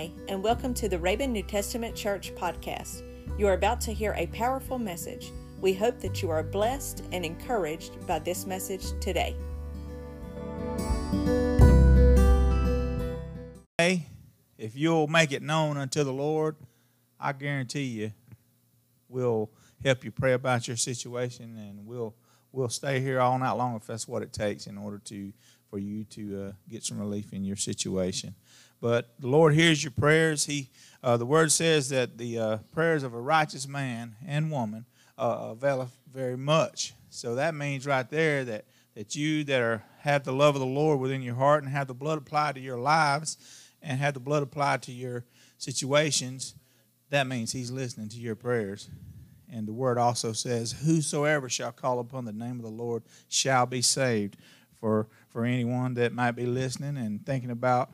[0.00, 3.02] Hi, and welcome to the Raven New Testament Church podcast.
[3.38, 5.30] You are about to hear a powerful message.
[5.60, 9.36] We hope that you are blessed and encouraged by this message today.
[13.76, 14.06] Hey,
[14.56, 16.56] if you'll make it known unto the Lord,
[17.20, 18.12] I guarantee you
[19.06, 19.50] we'll
[19.84, 22.14] help you pray about your situation and we'll
[22.52, 25.30] we'll stay here all night long if that's what it takes in order to
[25.68, 28.34] for you to uh, get some relief in your situation.
[28.80, 30.46] But the Lord hears your prayers.
[30.46, 30.70] He,
[31.02, 34.86] uh, the Word says that the uh, prayers of a righteous man and woman
[35.18, 36.94] uh, availeth very much.
[37.10, 40.66] So that means right there that that you that are have the love of the
[40.66, 43.36] Lord within your heart and have the blood applied to your lives
[43.82, 45.24] and have the blood applied to your
[45.58, 46.54] situations,
[47.10, 48.88] that means He's listening to your prayers.
[49.52, 53.66] And the word also says, Whosoever shall call upon the name of the Lord shall
[53.66, 54.36] be saved.
[54.80, 57.90] For, for anyone that might be listening and thinking about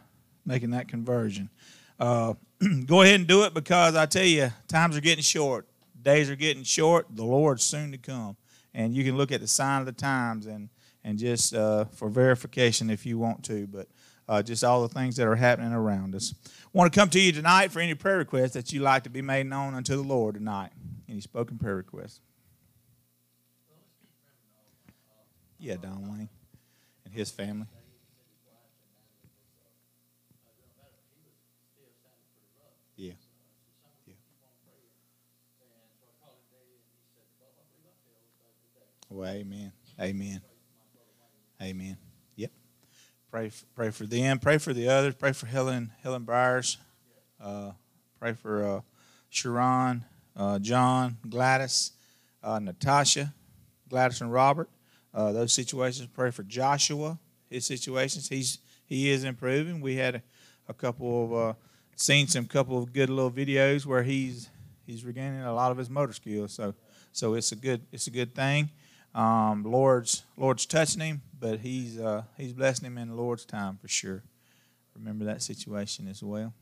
[0.46, 1.50] making that conversion.
[1.98, 2.34] Uh,
[2.86, 5.66] go ahead and do it because I tell you, times are getting short.
[6.00, 7.06] Days are getting short.
[7.10, 8.36] The Lord's soon to come.
[8.72, 10.68] And you can look at the sign of the times and,
[11.02, 13.88] and just uh, for verification if you want to, but
[14.28, 16.34] uh, just all the things that are happening around us.
[16.72, 19.22] Want to come to you tonight for any prayer requests that you'd like to be
[19.22, 20.70] made known unto the Lord tonight.
[21.08, 22.20] Any spoken prayer requests?
[25.58, 26.28] Yeah, Don Wayne
[27.04, 27.66] and his family.
[39.08, 39.72] Well, amen.
[40.00, 40.40] Amen.
[41.62, 41.96] Amen.
[42.34, 42.50] Yep.
[43.30, 44.38] Pray pray for them.
[44.38, 45.14] Pray for the others.
[45.14, 46.76] Pray for Helen Helen Briers.
[47.40, 47.72] Uh,
[48.18, 48.80] pray for uh,
[49.28, 50.04] Sharon,
[50.36, 51.92] uh, John, Gladys,
[52.42, 53.32] uh, Natasha,
[53.88, 54.68] Gladys and Robert.
[55.14, 56.08] Uh, those situations.
[56.12, 57.18] Pray for Joshua.
[57.48, 58.28] His situations.
[58.28, 59.80] He's he is improving.
[59.80, 60.22] We had a,
[60.68, 61.54] a couple of uh,
[61.94, 64.50] seen some couple of good little videos where he's
[64.84, 66.52] he's regaining a lot of his motor skills.
[66.52, 66.74] So
[67.12, 68.70] so it's a good it's a good thing.
[69.16, 73.78] Um, Lord's Lord's touching him, but he's uh, he's blessing him in the Lord's time
[73.80, 74.22] for sure.
[74.94, 76.52] Remember that situation as well.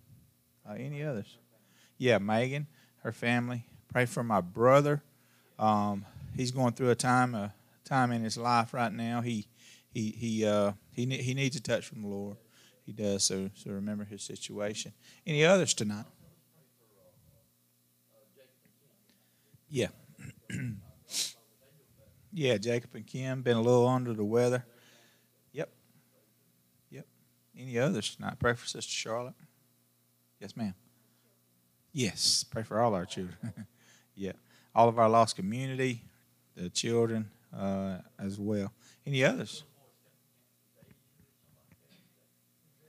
[0.68, 1.36] Uh, any others?
[1.98, 2.68] Yeah, Megan,
[3.02, 3.66] her family.
[3.92, 5.02] Pray for my brother.
[5.58, 6.06] Um,
[6.36, 7.52] he's going through a time a
[7.84, 9.20] time in his life right now.
[9.20, 9.48] He
[9.92, 12.36] he he uh, he he needs a touch from the Lord.
[12.86, 13.24] He does.
[13.24, 14.92] So so remember his situation.
[15.26, 16.06] Any others tonight?
[19.68, 19.88] Yeah.
[22.34, 24.64] yeah, Jacob and Kim been a little under the weather.
[25.52, 25.70] Yep.
[26.90, 27.06] Yep.
[27.56, 28.34] Any others tonight?
[28.40, 29.34] Pray for Sister Charlotte.
[30.40, 30.74] Yes, ma'am.
[31.92, 32.44] Yes.
[32.50, 33.36] Pray for all our children.
[34.16, 34.32] yeah.
[34.74, 36.02] All of our lost community,
[36.56, 38.72] the children uh, as well.
[39.06, 39.62] Any others?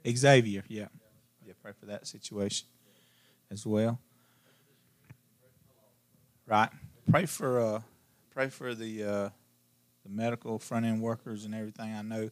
[0.07, 0.87] Xavier, yeah.
[1.45, 2.67] Yeah, pray for that situation
[3.51, 3.99] as well.
[6.47, 6.69] Right.
[7.09, 7.81] Pray for uh
[8.35, 9.29] pray for the uh
[10.03, 11.91] the medical front end workers and everything.
[11.93, 12.29] I know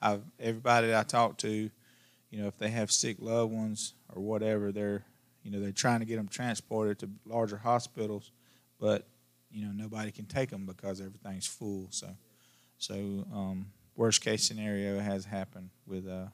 [0.00, 4.22] I've everybody that I talk to, you know, if they have sick loved ones or
[4.22, 5.04] whatever, they're
[5.42, 8.32] you know, they're trying to get them transported to larger hospitals,
[8.80, 9.06] but
[9.50, 11.88] you know, nobody can take them because everything's full.
[11.90, 12.08] So
[12.78, 12.94] so
[13.32, 16.26] um worst case scenario has happened with uh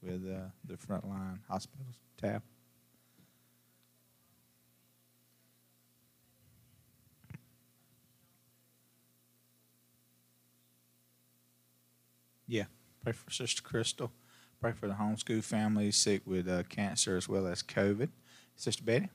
[0.00, 1.96] with uh, the frontline hospitals.
[2.16, 2.42] Tab.
[12.52, 12.64] Yeah,
[13.02, 14.12] pray for Sister Crystal.
[14.60, 18.10] Pray for the homeschool family sick with uh, cancer as well as COVID.
[18.56, 19.08] Sister Betty.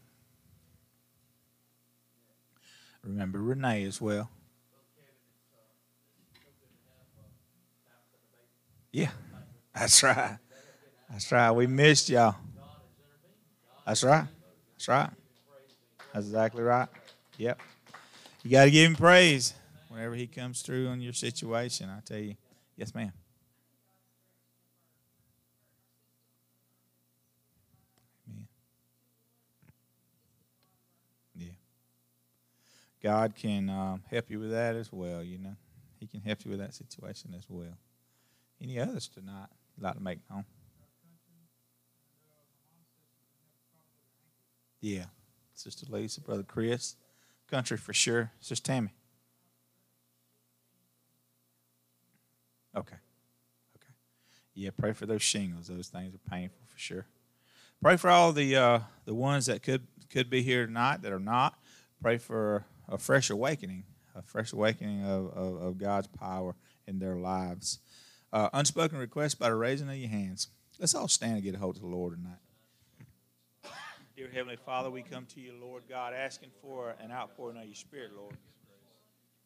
[3.04, 4.32] Remember Renee as well.
[8.92, 9.12] Yeah,
[9.72, 10.40] that's right.
[11.08, 11.52] That's right.
[11.52, 12.38] We missed y'all.
[13.86, 14.26] That's right.
[14.74, 15.10] That's right.
[16.12, 16.88] That's exactly right.
[17.38, 17.62] Yep.
[18.42, 19.54] You got to give him praise
[19.90, 21.88] whenever he comes through on your situation.
[21.96, 22.36] I tell you.
[22.76, 23.12] Yes, ma'am.
[33.02, 35.24] God can um, help you with that as well.
[35.24, 35.56] You know,
[36.00, 37.78] He can help you with that situation as well.
[38.62, 39.48] Any others tonight?
[39.76, 40.46] You'd like to make known?
[44.82, 45.06] Yeah.
[45.54, 46.96] Sister Lisa, Brother Chris.
[47.50, 48.32] Country for sure.
[48.40, 48.94] Sister Tammy.
[52.76, 52.96] Okay.
[53.76, 53.94] Okay.
[54.54, 55.68] Yeah, pray for those shingles.
[55.68, 57.06] Those things are painful for sure.
[57.82, 61.20] Pray for all the uh, the ones that could could be here tonight that are
[61.20, 61.58] not.
[62.02, 63.84] Pray for a fresh awakening,
[64.16, 66.56] a fresh awakening of, of, of God's power
[66.88, 67.80] in their lives.
[68.32, 70.48] Uh, unspoken requests by the raising of your hands.
[70.80, 72.40] Let's all stand and get a hold of the Lord tonight.
[74.16, 77.76] Dear Heavenly Father, we come to you, Lord God, asking for an outpouring of your
[77.76, 78.36] Spirit, Lord.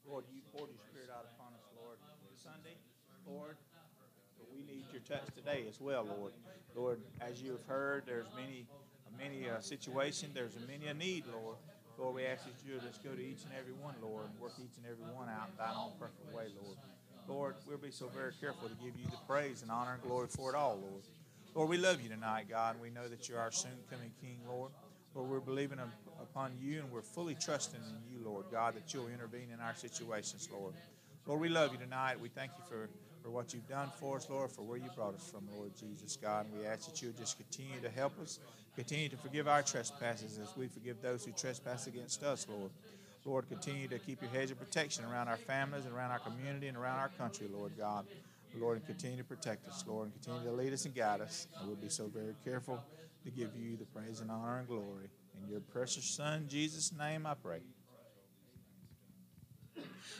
[0.08, 1.98] Lord, you poured your Spirit out upon us, Lord.
[2.42, 2.78] Sunday,
[3.28, 3.58] Lord,
[4.52, 6.34] we need your touch today as well, Lord.
[6.76, 8.66] Lord, as you have heard, there's many,
[9.18, 11.58] many uh, situations, there's many a need, Lord.
[12.02, 14.54] Lord, we ask that you just go to each and every one, Lord, and work
[14.58, 16.78] each and every one out in thine own perfect way, Lord.
[17.28, 20.28] Lord, we'll be so very careful to give you the praise and honor and glory
[20.28, 21.04] for it all, Lord.
[21.54, 24.40] Lord, we love you tonight, God, and we know that you're our soon coming King,
[24.50, 24.72] Lord.
[25.14, 25.78] Lord, we're believing
[26.20, 29.76] upon you and we're fully trusting in you, Lord God, that you'll intervene in our
[29.76, 30.74] situations, Lord.
[31.28, 32.20] Lord, we love you tonight.
[32.20, 32.90] We thank you for,
[33.22, 36.18] for what you've done for us, Lord, for where you brought us from, Lord Jesus,
[36.20, 36.48] God.
[36.48, 38.40] And we ask that you just continue to help us,
[38.76, 42.72] continue to forgive our trespasses as we forgive those who trespass against us, Lord.
[43.26, 46.68] Lord, continue to keep your hedge of protection around our families and around our community
[46.68, 48.06] and around our country, Lord God.
[48.60, 51.48] Lord, and continue to protect us, Lord, and continue to lead us and guide us.
[51.58, 52.84] And we'll be so very careful
[53.24, 55.10] to give you the praise and honor and glory.
[55.42, 57.60] In your precious Son, Jesus' name, I pray.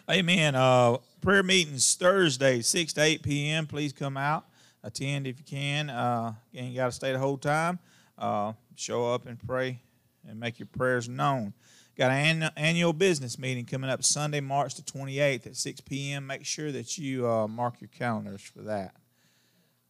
[0.10, 0.56] Amen.
[0.56, 3.68] Uh, prayer meetings Thursday, 6 to 8 p.m.
[3.68, 4.46] Please come out,
[4.84, 5.90] attend if you can.
[5.90, 7.80] Uh, you got to stay the whole time.
[8.22, 9.82] Uh, show up and pray
[10.28, 11.54] and make your prayers known.
[11.98, 16.28] Got an annual business meeting coming up Sunday, March the 28th at 6 p.m.
[16.28, 18.96] Make sure that you uh, mark your calendars for that.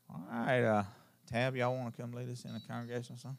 [0.09, 0.83] All right, uh,
[1.29, 3.37] Tab, y'all want to come lead us in a congregational song?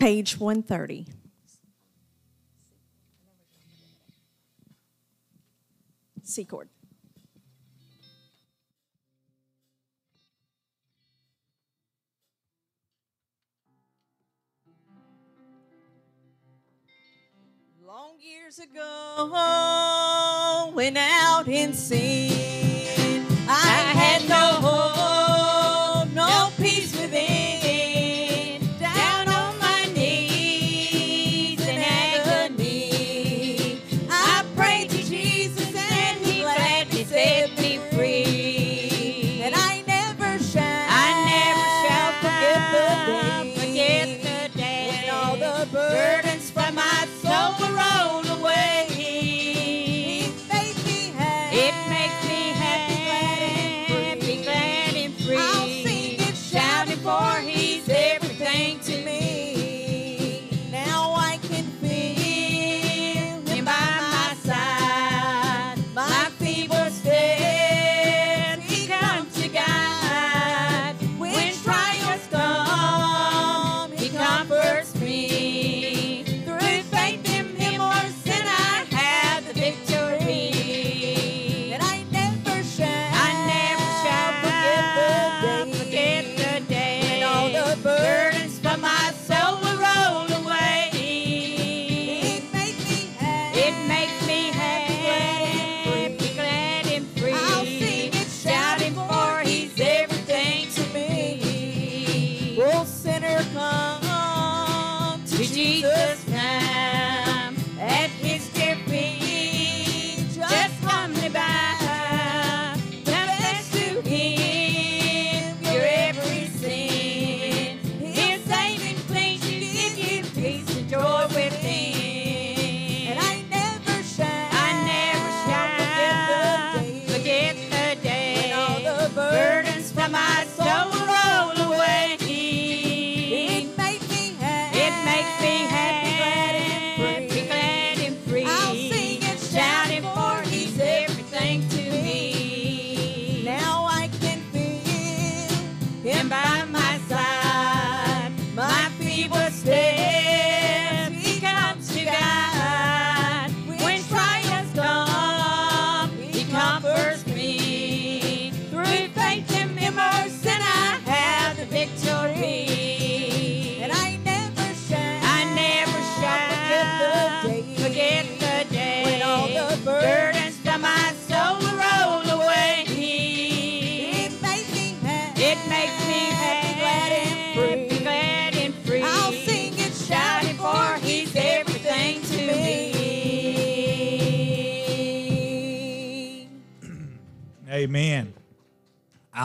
[0.00, 1.06] Page 130.
[6.22, 6.70] C chord.
[17.86, 19.30] Long years ago,
[20.74, 23.26] went out in sin.
[23.46, 24.36] I had no
[24.66, 24.89] hope,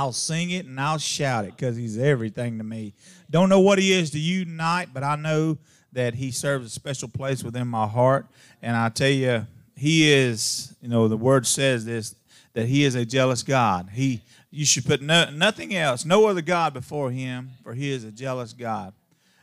[0.05, 2.93] I'll sing it and I'll shout it because he's everything to me.
[3.31, 5.57] Don't know what he is to you tonight, but I know
[5.93, 8.27] that he serves a special place within my heart.
[8.61, 12.13] And I tell you, he is, you know, the word says this
[12.53, 13.89] that he is a jealous God.
[13.93, 14.21] He
[14.51, 18.11] you should put no, nothing else, no other God before him, for he is a
[18.11, 18.93] jealous God.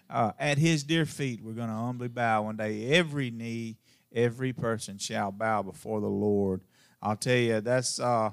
[0.08, 2.86] Uh, at his dear feet, we're going to humbly bow one day.
[2.92, 3.78] Every knee,
[4.14, 6.60] every person shall bow before the Lord.
[7.02, 8.30] I'll tell you, that's uh,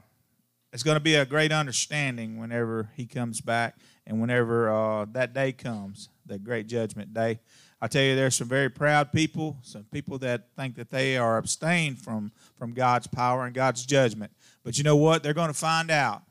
[0.71, 5.33] it's going to be a great understanding whenever he comes back and whenever uh, that
[5.33, 7.39] day comes, that great judgment day.
[7.81, 11.37] I tell you, there's some very proud people, some people that think that they are
[11.37, 14.31] abstained from, from God's power and God's judgment.
[14.63, 15.23] But you know what?
[15.23, 16.23] They're going to find out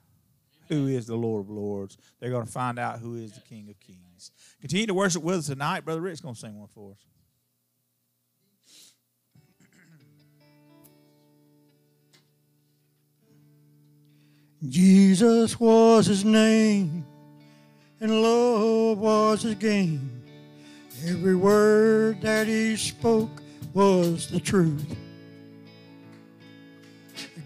[0.68, 1.97] who is the Lord of Lords.
[2.21, 4.30] They're going to find out who is the King of Kings.
[4.61, 5.85] Continue to worship with us tonight.
[5.85, 6.99] Brother Rick's going to sing one for us.
[14.66, 17.06] Jesus was his name,
[18.00, 20.24] and love was his game.
[21.06, 23.30] Every word that he spoke
[23.72, 24.96] was the truth.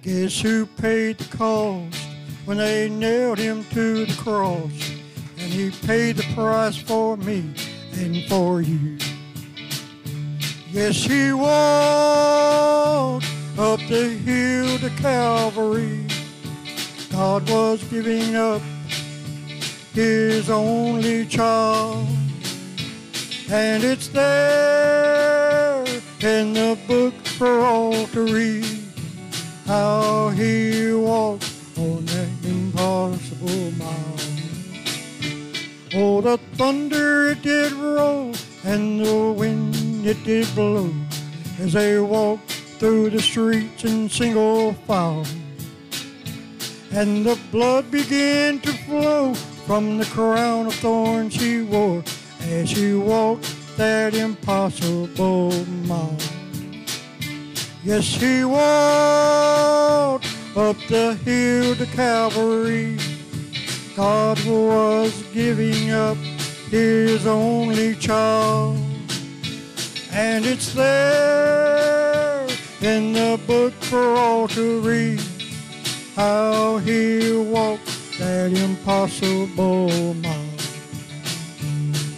[0.02, 1.98] Guess who paid the cost
[2.46, 4.72] when they nailed him to the cross?
[5.38, 7.52] And he paid the price for me
[7.92, 8.96] and for you.
[10.70, 13.26] Yes, he walked
[13.58, 16.06] up the hill to Calvary.
[17.12, 18.62] God was giving up
[19.92, 22.08] his only child.
[23.50, 25.84] And it's there
[26.20, 28.64] in the book for all to read
[29.66, 34.16] how he walked on that impossible mile.
[35.94, 38.32] Oh, the thunder it did roll
[38.64, 40.90] and the wind it did blow
[41.60, 45.26] as they walked through the streets in single file.
[46.94, 52.04] And the blood began to flow from the crown of thorns she wore
[52.42, 55.52] as she walked that impossible
[55.86, 56.18] mile.
[57.82, 62.98] Yes, she walked up the hill to Calvary.
[63.96, 66.18] God was giving up
[66.70, 68.76] his only child.
[70.12, 72.46] And it's there
[72.82, 75.31] in the book for all to read
[76.14, 80.38] how he walked that impossible mile.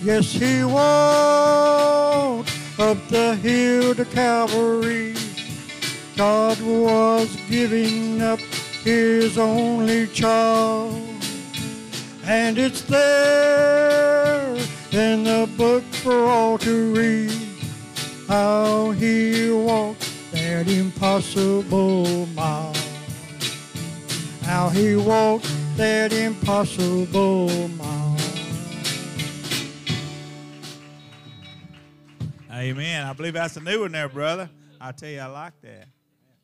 [0.02, 5.14] Yes, he walked up the hill to Calvary.
[6.16, 8.40] God was giving up
[8.82, 11.00] his only child.
[12.24, 14.56] And it's there
[14.92, 17.32] in the book for all to read
[18.28, 22.83] how he walked that impossible mile.
[24.44, 28.16] How he walked that impossible mile.
[32.52, 33.04] Amen.
[33.06, 34.48] I believe that's a new one there, brother.
[34.80, 35.88] I tell you, I like that.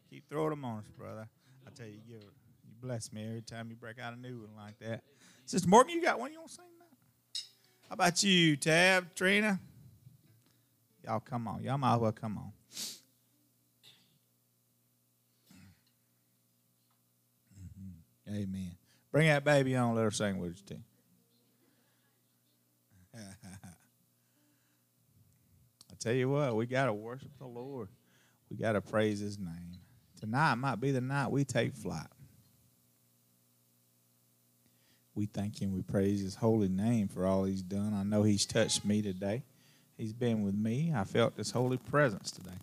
[0.09, 1.29] Keep throwing them on us, brother.
[1.67, 4.57] I tell you, you, you bless me every time you break out a new one
[4.57, 5.03] like that.
[5.45, 6.85] Sister Morgan, you got one you want to sing now?
[7.89, 9.61] How about you, Tab, Trina?
[11.05, 11.63] Y'all come on.
[11.63, 12.53] Y'all might as well come on.
[18.31, 18.77] Amen.
[19.11, 19.95] Bring that baby on.
[19.95, 20.77] Let her sing with us, too.
[23.15, 23.19] I
[25.99, 27.89] tell you what, we got to worship the Lord.
[28.51, 29.79] We got to praise His name.
[30.21, 32.07] Tonight might be the night we take flight.
[35.15, 35.73] We thank Him.
[35.73, 37.95] We praise His holy name for all He's done.
[37.95, 39.43] I know He's touched me today.
[39.99, 40.93] He's been with me.
[40.95, 42.59] I felt His holy presence today.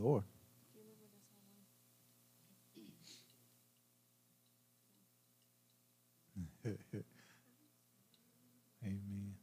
[0.00, 0.24] You, Lord.
[8.82, 9.34] Amen.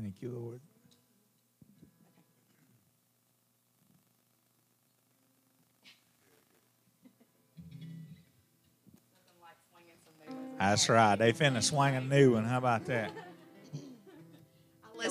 [0.00, 0.60] Thank you, Lord.
[10.58, 11.16] That's right.
[11.16, 12.44] They finna swing a new one.
[12.46, 13.12] How about that?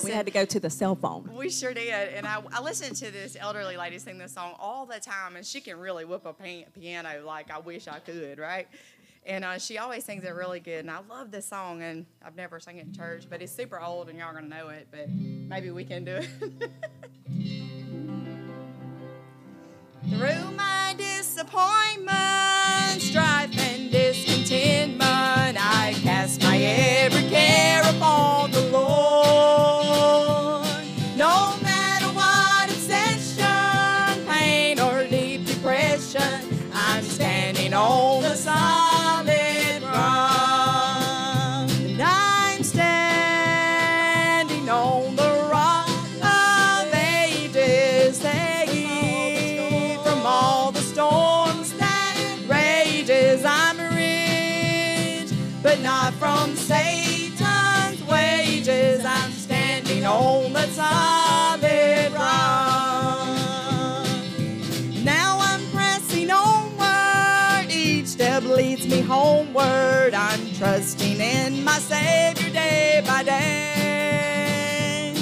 [0.04, 1.30] We had to go to the cell phone.
[1.34, 4.86] We sure did, and I, I listened to this elderly lady sing this song all
[4.86, 8.68] the time, and she can really whip a piano like I wish I could, right?
[9.26, 12.36] And uh, she always sings it really good, and I love this song, and I've
[12.36, 15.08] never sung it in church, but it's super old, and y'all gonna know it, but
[15.10, 16.28] maybe we can do it.
[20.08, 23.50] Through my disappointment, strife,
[73.10, 75.12] by day.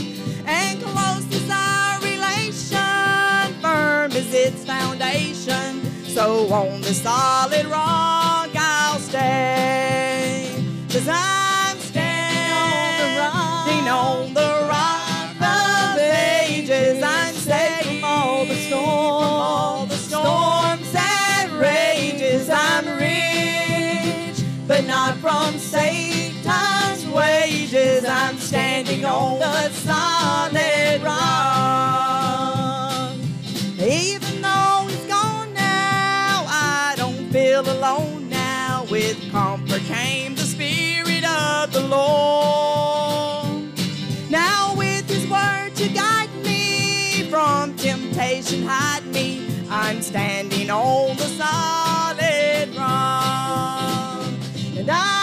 [0.47, 5.71] And close is our relation, firm is its foundation.
[6.17, 10.51] So on the solid rock I'll stay.
[10.93, 13.19] Cause I'm standing
[13.89, 17.03] on the rock of ages.
[17.03, 18.29] I'm safe from all
[26.49, 28.05] Satan's wages.
[28.07, 31.19] I'm standing on the solid rock.
[33.79, 38.87] Even though he's gone now, I don't feel alone now.
[38.91, 43.71] With comfort came the Spirit of the Lord.
[44.31, 49.47] Now with his word to guide me from temptation, hide me.
[49.69, 54.25] I'm standing on the solid rock.
[54.79, 55.18] And I'm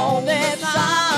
[0.00, 1.09] on that solid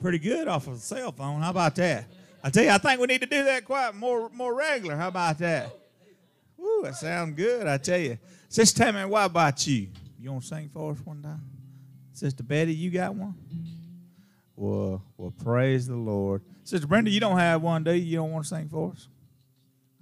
[0.00, 1.40] pretty good off of a cell phone.
[1.40, 2.06] How about that?
[2.42, 4.96] I tell you, I think we need to do that quite more more regular.
[4.96, 5.70] How about that?
[6.56, 7.66] Woo, that sounds good.
[7.66, 8.18] I tell you.
[8.48, 9.88] Sister Tammy, what about you?
[10.18, 11.42] You want to sing for us one time?
[12.12, 13.34] Sister Betty, you got one?
[14.56, 16.42] Well, well, praise the Lord.
[16.64, 18.04] Sister Brenda, you don't have one, do you?
[18.04, 19.08] You don't want to sing for us?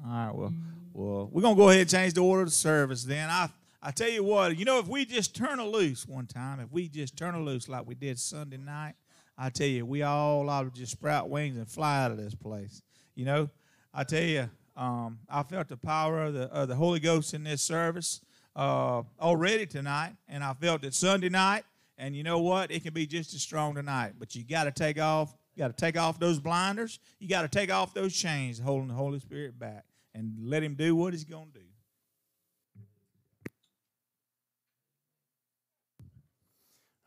[0.05, 0.55] All right, well,
[0.93, 3.05] well, we're gonna go ahead and change the order of the service.
[3.05, 6.27] Then I, I tell you what, you know, if we just turn a loose one
[6.27, 8.95] time, if we just turn a loose like we did Sunday night,
[9.41, 12.35] I tell you, we all ought to just sprout wings and fly out of this
[12.35, 12.83] place.
[13.15, 13.51] You know,
[13.95, 17.45] I tell you, um, I felt the power of the of the Holy Ghost in
[17.45, 18.21] this service
[18.57, 21.65] uh, already tonight, and I felt it Sunday night.
[21.97, 22.71] And you know what?
[22.71, 24.15] It can be just as strong tonight.
[24.19, 25.35] But you got to take off.
[25.55, 26.99] You got to take off those blinders.
[27.19, 30.75] You got to take off those chains holding the Holy Spirit back and let Him
[30.75, 31.65] do what He's going to do.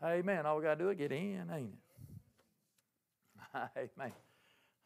[0.03, 0.45] Amen.
[0.45, 1.80] All we got to do is get in, ain't it?
[3.77, 4.13] Amen.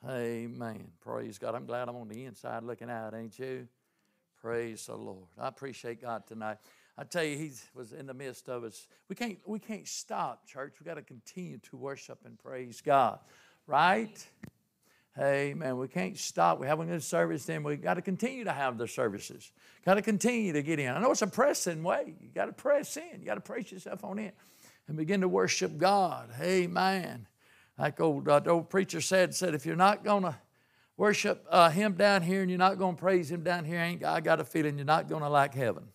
[0.08, 0.88] Amen.
[1.02, 1.56] Praise God.
[1.56, 3.68] I'm glad I'm on the inside looking out, ain't you?
[4.42, 5.28] Praise the Lord.
[5.40, 6.58] I appreciate God tonight.
[6.98, 8.88] I tell you, He was in the midst of us.
[9.10, 10.76] We can't, we can't stop, church.
[10.80, 13.20] we got to continue to worship and praise God,
[13.68, 14.26] right?
[15.18, 15.78] Amen.
[15.78, 16.60] We can't stop.
[16.60, 19.52] We got a service, then we got to continue to have the services.
[19.86, 20.92] Got to continue to get in.
[20.92, 22.16] I know it's a pressing way.
[22.20, 23.20] You got to press in.
[23.20, 24.32] You got to press yourself on in
[24.88, 26.30] and begin to worship God.
[26.42, 27.28] Amen.
[27.78, 30.36] Like old, uh, the old preacher said, said if you're not to
[30.98, 34.22] worship uh, Him down here and you're not to praise Him down here, ain't, I
[34.22, 35.90] got a feeling you're not to like heaven.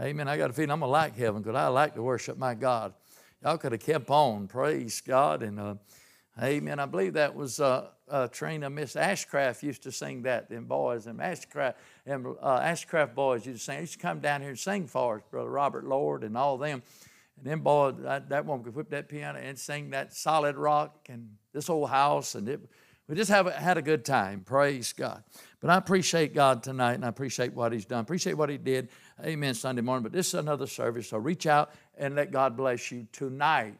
[0.00, 0.26] Amen.
[0.26, 2.94] I got a feeling I'm to like heaven because I like to worship my God.
[3.42, 4.48] Y'all could have kept on.
[4.48, 5.42] Praise God.
[5.42, 5.74] And uh,
[6.42, 6.78] amen.
[6.78, 10.48] I believe that was uh, uh, Trina, Miss Ashcraft used to sing that.
[10.48, 11.74] Them boys, them Ashcraft,
[12.06, 13.76] and uh, Ashcraft boys used to sing.
[13.76, 16.56] They used to come down here and sing for us, Brother Robert Lord and all
[16.56, 16.82] them.
[17.36, 21.08] And then, boy, that, that one could whip that piano and sing that solid rock
[21.08, 22.34] and this old house.
[22.34, 22.60] And it,
[23.08, 24.40] we just have, had a good time.
[24.40, 25.24] Praise God.
[25.60, 28.00] But I appreciate God tonight and I appreciate what He's done.
[28.00, 28.88] Appreciate what He did.
[29.24, 29.54] Amen.
[29.54, 30.02] Sunday morning.
[30.02, 31.08] But this is another service.
[31.08, 33.78] So reach out and let God bless you tonight.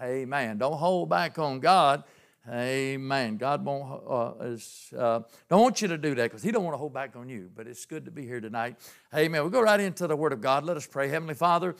[0.00, 0.58] Amen.
[0.58, 2.04] Don't hold back on God.
[2.50, 3.36] Amen.
[3.36, 6.74] God won't, uh, is, uh, don't want you to do that because He don't want
[6.74, 7.48] to hold back on you.
[7.54, 8.76] But it's good to be here tonight.
[9.14, 9.42] Amen.
[9.42, 10.64] We'll go right into the Word of God.
[10.64, 11.08] Let us pray.
[11.08, 11.76] Heavenly Father,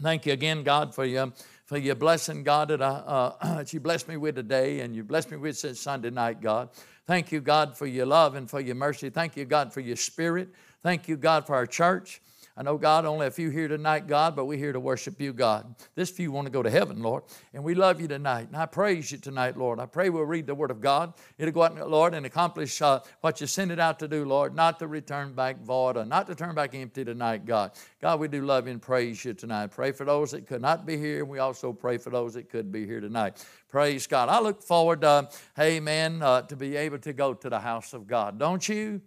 [0.00, 1.32] thank you again, God, for your,
[1.66, 5.04] for your blessing, God, that, I, uh, that you blessed me with today and you
[5.04, 6.70] blessed me with since Sunday night, God.
[7.06, 9.10] Thank you, God, for your love and for your mercy.
[9.10, 10.48] Thank you, God, for your spirit.
[10.82, 12.20] Thank you, God, for our church.
[12.56, 15.32] I know, God, only a few here tonight, God, but we're here to worship you,
[15.32, 15.74] God.
[15.94, 17.22] This few want to go to heaven, Lord.
[17.54, 18.48] And we love you tonight.
[18.48, 19.78] And I praise you tonight, Lord.
[19.78, 21.14] I pray we'll read the Word of God.
[21.38, 24.54] It'll go out, Lord, and accomplish uh, what you sent it out to do, Lord,
[24.54, 27.72] not to return back void or not to turn back empty tonight, God.
[28.00, 29.70] God, we do love and praise you tonight.
[29.70, 32.50] Pray for those that could not be here, and we also pray for those that
[32.50, 33.44] could be here tonight.
[33.68, 34.28] Praise God.
[34.28, 35.26] I look forward, uh,
[35.58, 38.38] amen, uh, to be able to go to the house of God.
[38.38, 39.00] Don't you?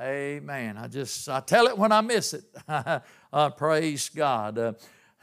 [0.00, 0.76] Amen.
[0.76, 2.44] I just I tell it when I miss it.
[2.68, 4.56] uh, praise God.
[4.56, 4.72] Uh,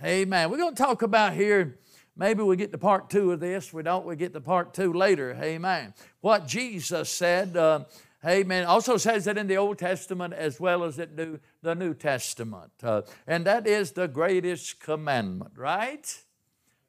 [0.03, 0.49] amen.
[0.49, 1.79] We're going to talk about here.
[2.17, 3.71] Maybe we get to part two of this.
[3.71, 4.05] We don't.
[4.05, 5.38] We get to part two later.
[5.41, 5.93] Amen.
[6.19, 7.55] What Jesus said.
[7.55, 7.85] Uh,
[8.25, 8.65] amen.
[8.65, 12.71] Also says that in the Old Testament as well as it do the New Testament,
[12.83, 15.53] uh, and that is the greatest commandment.
[15.55, 16.21] Right.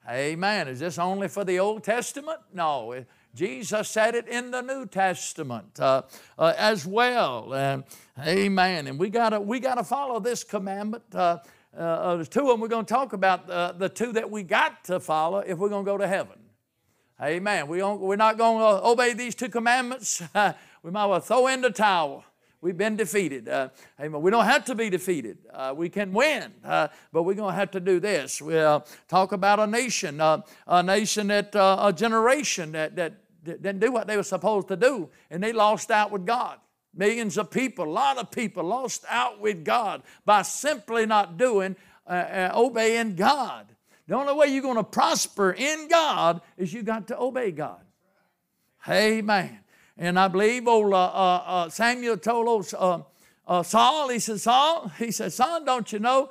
[0.09, 0.67] Amen.
[0.67, 2.39] Is this only for the Old Testament?
[2.53, 3.05] No.
[3.37, 6.03] Jesus said it in the New Testament uh,
[6.39, 7.53] uh, as well.
[7.53, 7.85] And,
[8.19, 8.87] amen.
[8.87, 11.05] And we gotta we gotta follow this commandment.
[11.15, 11.39] Uh,
[11.77, 13.51] uh there's two of them we're going to talk about.
[13.51, 16.39] Uh, the two that we got to follow if we're going to go to heaven.
[17.23, 17.69] Amen.
[17.69, 20.23] We we're not going to obey these two commandments.
[20.83, 22.25] we might well throw in the towel.
[22.63, 23.51] We've been defeated.
[23.51, 23.69] Uh,
[24.01, 24.23] amen.
[24.23, 25.39] We don't have to be defeated.
[25.53, 28.41] Uh, we can win, uh, but we're going to have to do this.
[28.41, 33.93] We'll talk about a nation, uh, a nation that, a generation that, that didn't do
[33.93, 36.59] what they were supposed to do, and they lost out with God.
[36.95, 41.77] Millions of people, a lot of people lost out with God by simply not doing,
[42.07, 43.67] uh, uh, obeying God.
[44.07, 47.81] The only way you're going to prosper in God is you got to obey God.
[48.89, 49.59] Amen.
[49.99, 53.05] And I believe old uh, uh, uh Samuel told old
[53.47, 56.31] uh, Saul, he said, Saul, he said, son, don't you know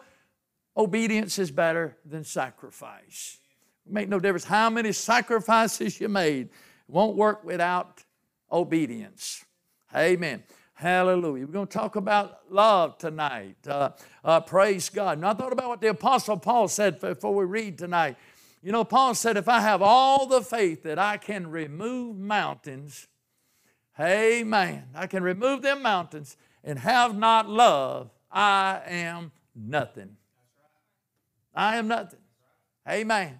[0.76, 3.40] obedience is better than sacrifice?
[3.88, 6.50] make no difference how many sacrifices you made
[6.88, 8.04] won't work without
[8.52, 9.44] obedience.
[9.96, 10.44] Amen.
[10.74, 11.46] Hallelujah.
[11.46, 13.56] We're going to talk about love tonight.
[13.66, 13.92] Uh,
[14.24, 15.18] uh, praise God.
[15.18, 18.18] And I thought about what the Apostle Paul said before we read tonight.
[18.62, 23.08] You know, Paul said, if I have all the faith that I can remove mountains,
[24.00, 30.18] amen, I can remove them mountains and have not love, I am nothing.
[31.54, 32.20] I am nothing.
[32.90, 33.40] Amen.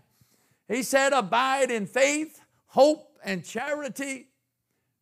[0.70, 4.28] He said, abide in faith, hope, and charity.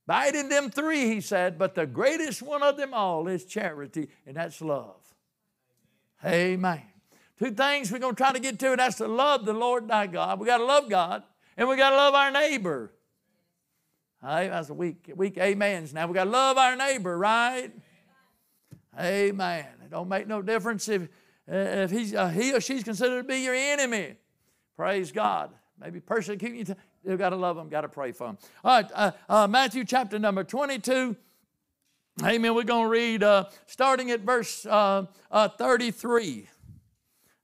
[0.07, 4.09] Abide in them three, he said, but the greatest one of them all is charity,
[4.25, 5.01] and that's love.
[6.25, 6.81] Amen.
[7.39, 9.87] Two things we're going to try to get to, and that's to love the Lord
[9.87, 10.39] thy God.
[10.39, 11.23] We got to love God,
[11.55, 12.91] and we got to love our neighbor.
[14.21, 15.93] Hey, that's a weak, weak amens.
[15.93, 17.71] Now we got to love our neighbor, right?
[18.99, 19.65] Amen.
[19.83, 21.07] It don't make no difference if
[21.47, 24.15] if he's, uh, he or she's considered to be your enemy.
[24.77, 25.51] Praise God.
[25.79, 26.75] Maybe persecuting you.
[27.05, 28.37] You've got to love them, got to pray for them.
[28.63, 31.15] All right, uh, uh, Matthew chapter number 22.
[32.21, 32.53] Amen.
[32.53, 36.47] We're going to read uh, starting at verse uh, uh, 33.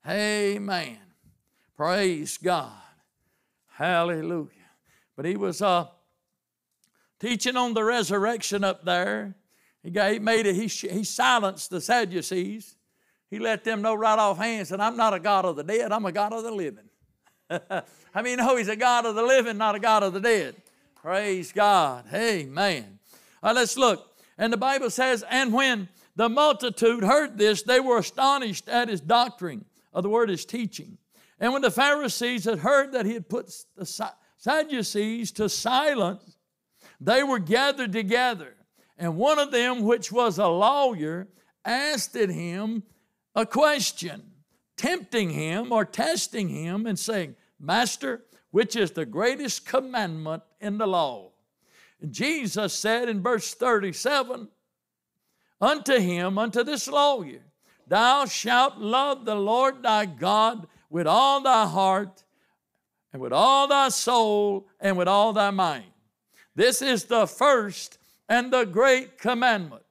[0.07, 0.97] Amen.
[1.75, 2.71] Praise God.
[3.67, 4.49] Hallelujah.
[5.15, 5.87] But he was uh,
[7.19, 9.35] teaching on the resurrection up there.
[9.83, 12.75] He, got, he made it, he, he silenced the Sadducees.
[13.29, 15.91] He let them know right off hands that I'm not a God of the dead,
[15.91, 16.88] I'm a God of the living.
[18.13, 20.55] I mean, know he's a God of the living, not a God of the dead?
[20.95, 22.05] Praise God.
[22.13, 22.99] Amen.
[23.41, 24.05] Right, let's look.
[24.37, 29.01] And the Bible says, And when the multitude heard this, they were astonished at his
[29.01, 30.97] doctrine, or the word is teaching.
[31.39, 33.85] And when the Pharisees had heard that he had put the
[34.37, 36.37] Sadducees to silence,
[36.99, 38.55] they were gathered together.
[38.97, 41.29] And one of them, which was a lawyer,
[41.63, 42.83] asked him
[43.33, 44.21] a question,
[44.75, 50.87] tempting him or testing him, and saying, Master, which is the greatest commandment in the
[50.87, 51.31] law?
[52.09, 54.47] Jesus said in verse 37
[55.61, 57.41] Unto him, unto this lawyer,
[57.87, 62.23] Thou shalt love the Lord thy God with all thy heart,
[63.11, 65.91] and with all thy soul, and with all thy mind.
[66.55, 67.97] This is the first
[68.29, 69.83] and the great commandment.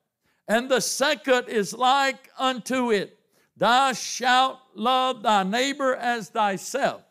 [0.47, 3.19] And the second is like unto it
[3.57, 7.03] Thou shalt love thy neighbor as thyself.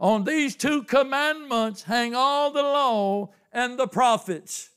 [0.00, 4.70] On these two commandments hang all the law and the prophets.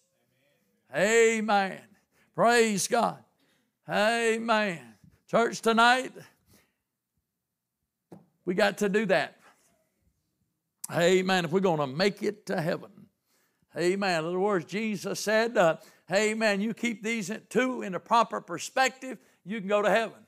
[0.93, 1.79] Amen.
[2.35, 3.23] Praise God.
[3.89, 4.81] Amen.
[5.31, 6.11] Church, tonight,
[8.43, 9.37] we got to do that.
[10.91, 11.45] Amen.
[11.45, 12.91] If we're going to make it to heaven.
[13.77, 14.19] Amen.
[14.19, 15.77] In other words, Jesus said, uh,
[16.11, 16.59] Amen.
[16.59, 20.19] You keep these two in a proper perspective, you can go to heaven.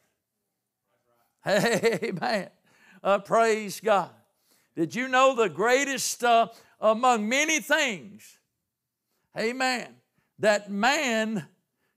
[2.01, 2.49] Amen.
[3.03, 4.09] Uh, praise God.
[4.75, 6.47] Did you know the greatest uh,
[6.79, 8.37] among many things,
[9.37, 9.95] amen,
[10.39, 11.47] that man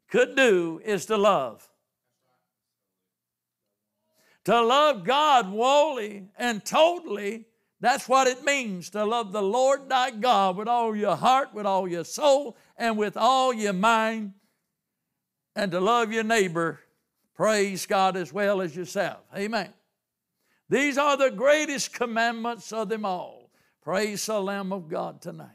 [0.08, 1.68] could do is to love?
[4.44, 7.46] To love God wholly and totally,
[7.80, 11.66] that's what it means to love the Lord thy God with all your heart, with
[11.66, 14.32] all your soul, and with all your mind,
[15.54, 16.80] and to love your neighbor,
[17.34, 19.18] praise God, as well as yourself.
[19.36, 19.72] Amen.
[20.68, 23.50] These are the greatest commandments of them all.
[23.82, 25.48] Praise the Lamb of God tonight.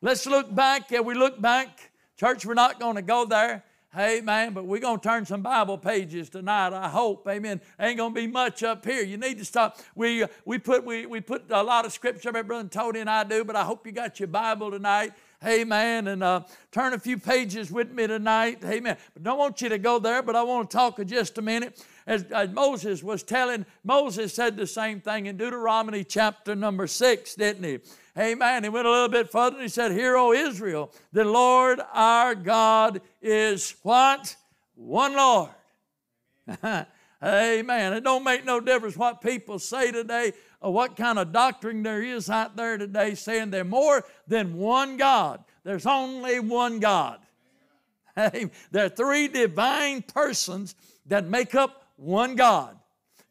[0.00, 0.92] Let's look back.
[0.92, 3.64] And we look back, church, we're not going to go there.
[3.96, 4.52] Amen.
[4.52, 7.26] But we're going to turn some Bible pages tonight, I hope.
[7.26, 7.60] Amen.
[7.80, 9.02] Ain't going to be much up here.
[9.02, 9.78] You need to stop.
[9.96, 13.24] We, we, put, we, we put a lot of scripture, my brother Tony and I
[13.24, 15.14] do, but I hope you got your Bible tonight.
[15.44, 16.08] Amen.
[16.08, 18.62] And uh, turn a few pages with me tonight.
[18.64, 18.96] Amen.
[19.14, 21.84] But don't want you to go there, but I want to talk just a minute
[22.08, 27.34] as, as Moses was telling, Moses said the same thing in Deuteronomy chapter number six,
[27.34, 27.78] didn't he?
[28.18, 28.64] Amen.
[28.64, 32.34] He went a little bit further and he said, Hear, O Israel, the Lord our
[32.34, 34.34] God is what?
[34.74, 35.50] One Lord.
[37.22, 37.92] Amen.
[37.92, 42.02] It don't make no difference what people say today or what kind of doctrine there
[42.02, 45.44] is out there today saying they're more than one God.
[45.62, 47.18] There's only one God.
[48.16, 48.50] there
[48.86, 52.78] are three divine persons that make up one God.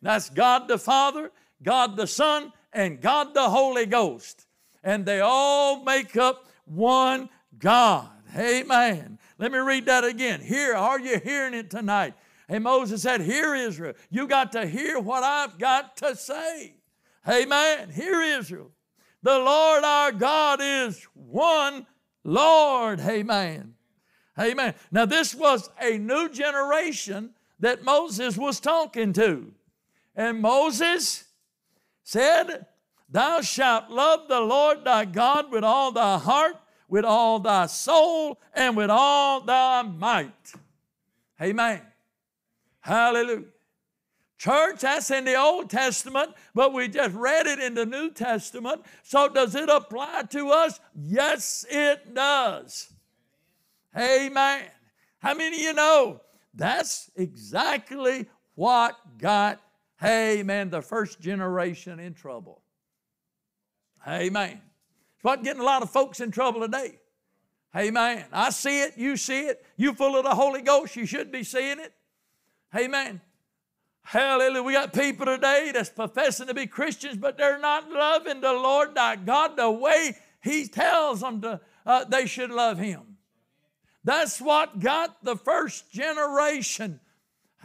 [0.01, 1.31] That's God the Father,
[1.63, 4.45] God the Son, and God the Holy Ghost.
[4.83, 8.09] And they all make up one God.
[8.35, 9.17] Amen.
[9.39, 10.41] Let me read that again.
[10.41, 12.13] Here, are you hearing it tonight?
[12.49, 13.93] And Moses said, Hear Israel.
[14.09, 16.75] You got to hear what I've got to say.
[17.27, 17.89] Amen.
[17.89, 18.71] Hear Israel.
[19.23, 21.85] The Lord our God is one
[22.23, 22.99] Lord.
[22.99, 23.73] Amen.
[24.39, 24.75] Amen.
[24.91, 29.51] Now, this was a new generation that Moses was talking to.
[30.15, 31.25] And Moses
[32.03, 32.65] said,
[33.09, 36.57] Thou shalt love the Lord thy God with all thy heart,
[36.89, 40.53] with all thy soul, and with all thy might.
[41.41, 41.81] Amen.
[42.81, 43.43] Hallelujah.
[44.37, 48.83] Church, that's in the Old Testament, but we just read it in the New Testament.
[49.01, 50.79] So, does it apply to us?
[50.95, 52.93] Yes, it does.
[53.97, 54.65] Amen.
[55.19, 56.21] How many of you know
[56.57, 59.61] that's exactly what got,
[59.99, 62.61] hey man, the first generation in trouble.
[64.07, 64.61] Amen.
[65.15, 66.99] It's what getting a lot of folks in trouble today.
[67.75, 68.25] Amen.
[68.31, 69.63] I see it, you see it.
[69.75, 71.93] You full of the Holy Ghost, you should be seeing it.
[72.75, 73.21] Amen.
[74.01, 74.63] Hallelujah.
[74.63, 78.95] We got people today that's professing to be Christians, but they're not loving the Lord
[78.95, 83.16] thy God the way He tells them to, uh, they should love Him.
[84.07, 87.01] That's what got the first generation.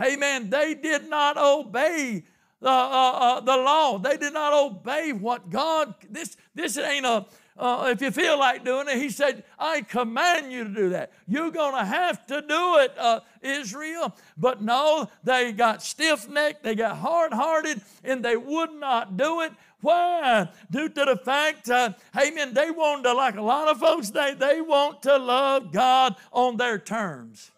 [0.01, 0.51] Amen.
[0.51, 2.25] They did not obey
[2.61, 3.99] the, uh, uh, the law.
[3.99, 7.27] They did not obey what God, this, this ain't a,
[7.57, 11.13] uh, if you feel like doing it, he said, I command you to do that.
[11.29, 14.13] You're going to have to do it, uh, Israel.
[14.37, 19.43] But no, they got stiff necked, they got hard hearted, and they would not do
[19.43, 19.53] it.
[19.83, 20.49] Why?
[20.71, 24.33] Due to the fact, uh, amen, they want to, like a lot of folks, they,
[24.33, 27.51] they want to love God on their terms.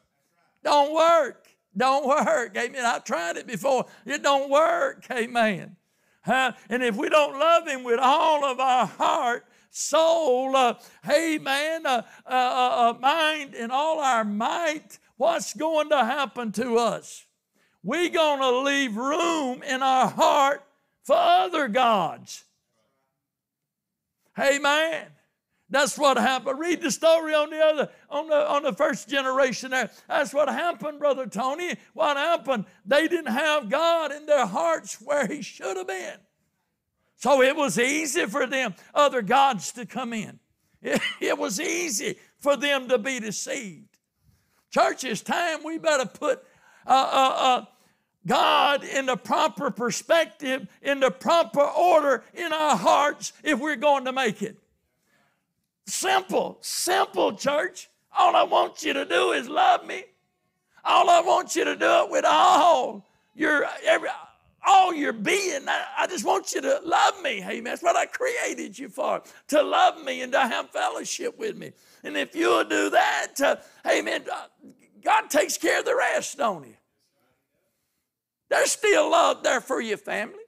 [0.65, 1.47] Don't work.
[1.77, 2.57] Don't work.
[2.57, 2.85] Amen.
[2.85, 3.85] I've tried it before.
[4.07, 5.05] It don't work.
[5.11, 5.77] Amen.
[6.27, 10.75] Uh, and if we don't love Him with all of our heart, soul, uh,
[11.07, 16.79] amen, uh, uh, uh, uh mind, and all our might, what's going to happen to
[16.79, 17.27] us?
[17.83, 20.64] We're going to leave room in our heart
[21.05, 22.45] for other gods.
[24.39, 25.07] Amen.
[25.71, 26.59] That's what happened.
[26.59, 29.91] Read the story on the other, on the on the first generation there.
[30.09, 31.75] That's what happened, Brother Tony.
[31.95, 32.67] What happened?
[32.85, 36.19] They didn't have God in their hearts where He should have been.
[37.17, 40.39] So it was easy for them, other gods to come in.
[40.83, 43.97] It, it was easy for them to be deceived.
[44.71, 46.45] Church, it's time we better put
[46.87, 47.65] uh, uh, uh,
[48.27, 54.05] God in the proper perspective, in the proper order in our hearts if we're going
[54.07, 54.57] to make it.
[55.87, 57.91] Simple, simple, church.
[58.17, 60.05] All I want you to do is love me.
[60.85, 64.09] All I want you to do it with all your every
[64.67, 65.67] all your being.
[65.69, 67.43] I, just want you to love me.
[67.43, 67.65] Amen.
[67.65, 69.23] That's what I created you for.
[69.49, 71.73] To love me and to have fellowship with me.
[72.03, 73.57] And if you'll do that, uh,
[73.87, 74.47] amen, uh,
[75.03, 76.77] God takes care of the rest, don't he?
[78.55, 80.39] There's still love there for your family.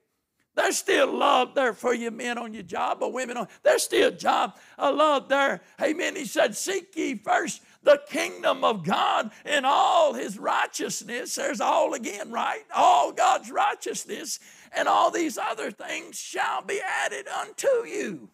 [0.55, 3.49] There's still love there for you men on your job or women on.
[3.65, 5.61] There's still job, a love there.
[5.83, 6.15] Amen.
[6.15, 11.95] He said, "Seek ye first the kingdom of God and all His righteousness." There's all
[11.95, 12.65] again, right?
[12.73, 14.39] All God's righteousness
[14.71, 18.31] and all these other things shall be added unto you.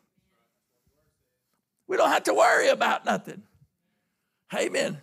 [1.86, 3.42] We don't have to worry about nothing.
[4.54, 5.00] Amen.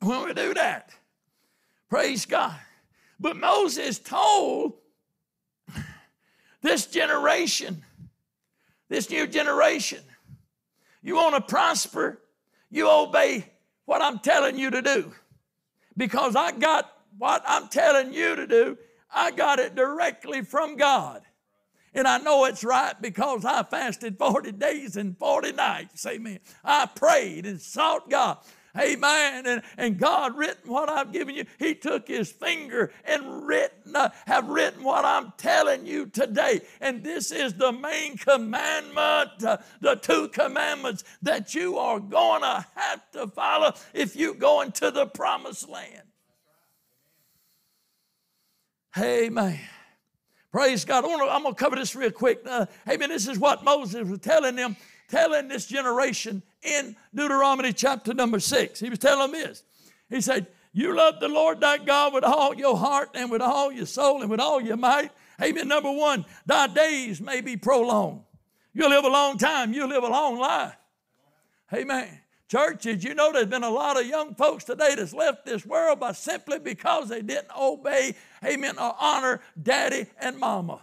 [0.00, 0.90] When we do that,
[1.88, 2.60] praise God.
[3.20, 4.78] But Moses told
[6.62, 7.84] this generation,
[8.88, 10.00] this new generation,
[11.02, 12.20] you want to prosper,
[12.70, 13.44] you obey
[13.84, 15.12] what I'm telling you to do.
[15.96, 18.78] Because I got what I'm telling you to do,
[19.12, 21.22] I got it directly from God.
[21.92, 26.06] And I know it's right because I fasted 40 days and 40 nights.
[26.06, 26.38] Amen.
[26.64, 28.38] I prayed and sought God.
[28.78, 29.46] Amen.
[29.46, 31.44] And, and God written what I've given you.
[31.58, 36.60] He took his finger and written, uh, have written what I'm telling you today.
[36.80, 42.64] And this is the main commandment, uh, the two commandments that you are going to
[42.76, 46.02] have to follow if you go into the promised land.
[48.96, 49.58] Amen.
[50.52, 51.04] Praise God.
[51.04, 52.42] I am going to cover this real quick.
[52.44, 53.08] Uh, amen.
[53.08, 54.76] This is what Moses was telling them,
[55.08, 58.80] telling this generation in Deuteronomy chapter number six.
[58.80, 59.62] He was telling them this.
[60.08, 63.72] He said, You love the Lord thy God with all your heart and with all
[63.72, 65.10] your soul and with all your might.
[65.40, 65.68] Amen.
[65.68, 68.22] Number one, thy days may be prolonged.
[68.72, 69.72] You'll live a long time.
[69.72, 70.76] You'll live a long life.
[71.72, 72.20] Amen.
[72.48, 76.00] Churches, you know there's been a lot of young folks today that's left this world
[76.00, 80.82] by simply because they didn't obey, amen, or honor daddy and mama?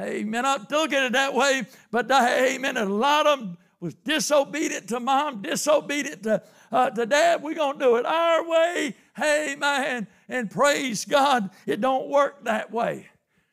[0.00, 0.46] Amen.
[0.46, 2.78] I'm looking at it that way, but amen.
[2.78, 7.42] A lot of them was disobedient to mom, disobedient to, uh, to dad.
[7.42, 8.94] We're going to do it our way.
[9.16, 10.06] Hey, man.
[10.28, 13.08] And praise God, it don't work that way.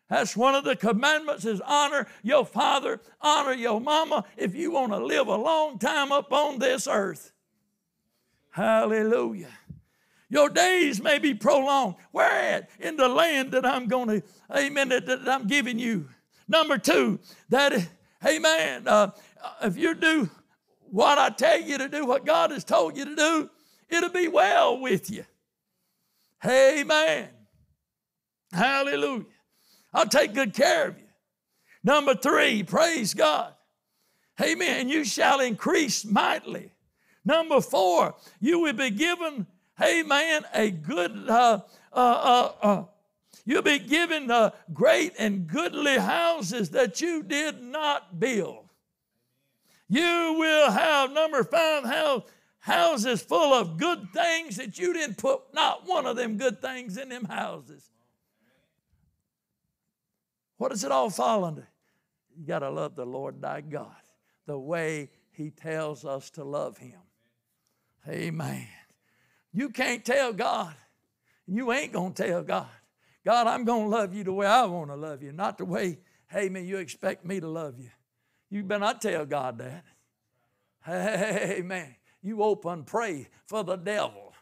[0.10, 4.92] That's one of the commandments is honor your father, honor your mama if you want
[4.94, 7.32] to live a long time up on this earth.
[8.52, 9.50] Hallelujah.
[10.30, 11.96] Your days may be prolonged.
[12.12, 12.70] Where at?
[12.80, 16.10] In the land that I'm going to, amen, that, that I'm giving you.
[16.48, 17.88] Number two, that,
[18.26, 19.12] amen, uh,
[19.62, 20.30] if you do
[20.90, 23.50] what I tell you to do, what God has told you to do,
[23.90, 25.26] it'll be well with you.
[26.46, 27.28] Amen.
[28.52, 29.26] Hallelujah.
[29.94, 31.04] I'll take good care of you.
[31.84, 33.54] Number three, praise God.
[34.42, 34.90] Amen.
[34.90, 36.72] You shall increase mightily.
[37.26, 39.48] Number four, you will be given,
[39.82, 42.84] amen, a good, uh, uh, uh, uh
[43.46, 48.67] you'll be given uh, great and goodly houses that you did not build.
[49.90, 52.24] You will have, number five, house,
[52.60, 56.98] houses full of good things that you didn't put not one of them good things
[56.98, 57.90] in them houses.
[60.58, 61.68] What does it all fall under?
[62.36, 63.96] You got to love the Lord thy God
[64.46, 67.00] the way he tells us to love him.
[68.08, 68.68] Amen.
[69.54, 70.76] You can't tell God,
[71.48, 72.68] and you ain't going to tell God,
[73.26, 75.66] God, I'm going to love you the way I want to love you, not the
[75.66, 77.90] way, hey, man, you expect me to love you.
[78.50, 79.84] You better not tell God that.
[80.86, 81.96] Hey, Amen.
[82.22, 84.34] You open pray for the devil.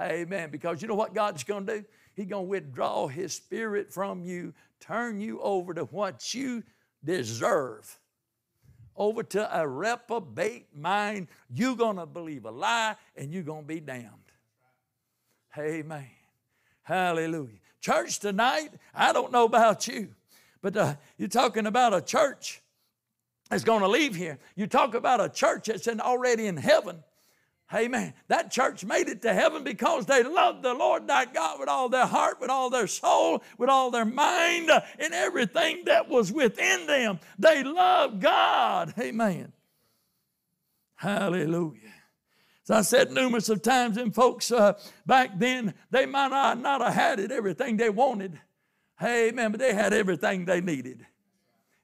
[0.00, 0.50] Amen.
[0.50, 1.84] Because you know what God's going to do?
[2.14, 6.62] He's going to withdraw His Spirit from you, turn you over to what you
[7.04, 7.98] deserve,
[8.96, 11.28] over to a reprobate mind.
[11.50, 14.10] You're going to believe a lie and you're going to be damned.
[15.56, 16.06] Amen.
[16.82, 17.58] Hallelujah.
[17.80, 20.08] Church tonight, I don't know about you,
[20.62, 22.60] but uh, you're talking about a church
[23.48, 24.38] that's going to leave here.
[24.56, 27.02] You talk about a church that's in, already in heaven.
[27.74, 28.14] Amen.
[28.28, 31.90] That church made it to heaven because they loved the Lord thy God with all
[31.90, 36.86] their heart, with all their soul, with all their mind, and everything that was within
[36.86, 37.20] them.
[37.38, 38.94] They loved God.
[38.98, 39.52] Amen.
[40.94, 41.92] Hallelujah.
[42.64, 44.74] As I said numerous of times, them folks uh,
[45.06, 48.40] back then, they might not, not have had it everything they wanted.
[49.02, 49.52] Amen.
[49.52, 51.06] But they had everything they needed.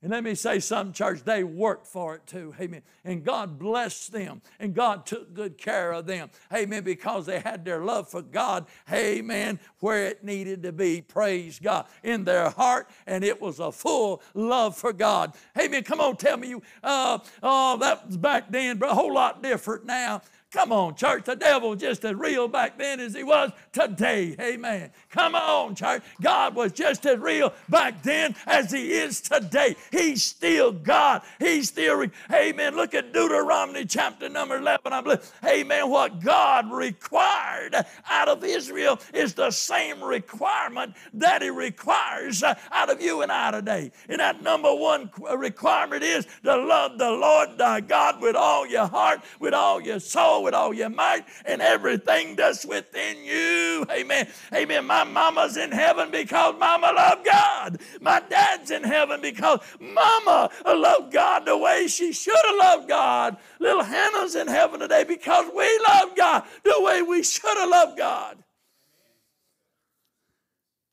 [0.04, 2.54] And let me say something, church, they worked for it too.
[2.60, 2.82] Amen.
[3.06, 6.28] And God blessed them and God took good care of them.
[6.52, 6.84] Amen.
[6.84, 8.66] Because they had their love for God.
[8.92, 9.58] Amen.
[9.80, 11.00] Where it needed to be.
[11.00, 11.86] Praise God.
[12.02, 12.90] In their heart.
[13.06, 15.32] And it was a full love for God.
[15.58, 15.82] Amen.
[15.84, 19.42] Come on, tell me you, uh, oh, that was back then, but a whole lot
[19.42, 20.20] different now.
[20.54, 21.24] Come on, church.
[21.24, 24.36] The devil just as real back then as he was today.
[24.40, 24.92] Amen.
[25.10, 26.04] Come on, church.
[26.22, 29.74] God was just as real back then as he is today.
[29.90, 31.22] He's still God.
[31.40, 32.76] He's still, amen.
[32.76, 34.92] Look at Deuteronomy chapter number 11.
[34.92, 35.90] I believe, amen.
[35.90, 37.74] What God required
[38.08, 43.32] out of Israel is the same requirement that he requires uh, out of you and
[43.32, 43.90] I today.
[44.08, 48.86] And that number one requirement is to love the Lord thy God with all your
[48.86, 53.84] heart, with all your soul, with all your might and everything that's within you.
[53.90, 54.28] Amen.
[54.54, 54.86] Amen.
[54.86, 57.80] My mama's in heaven because mama loved God.
[58.00, 63.36] My dad's in heaven because mama loved God the way she should have loved God.
[63.58, 67.98] Little Hannah's in heaven today because we love God the way we should have loved
[67.98, 68.38] God.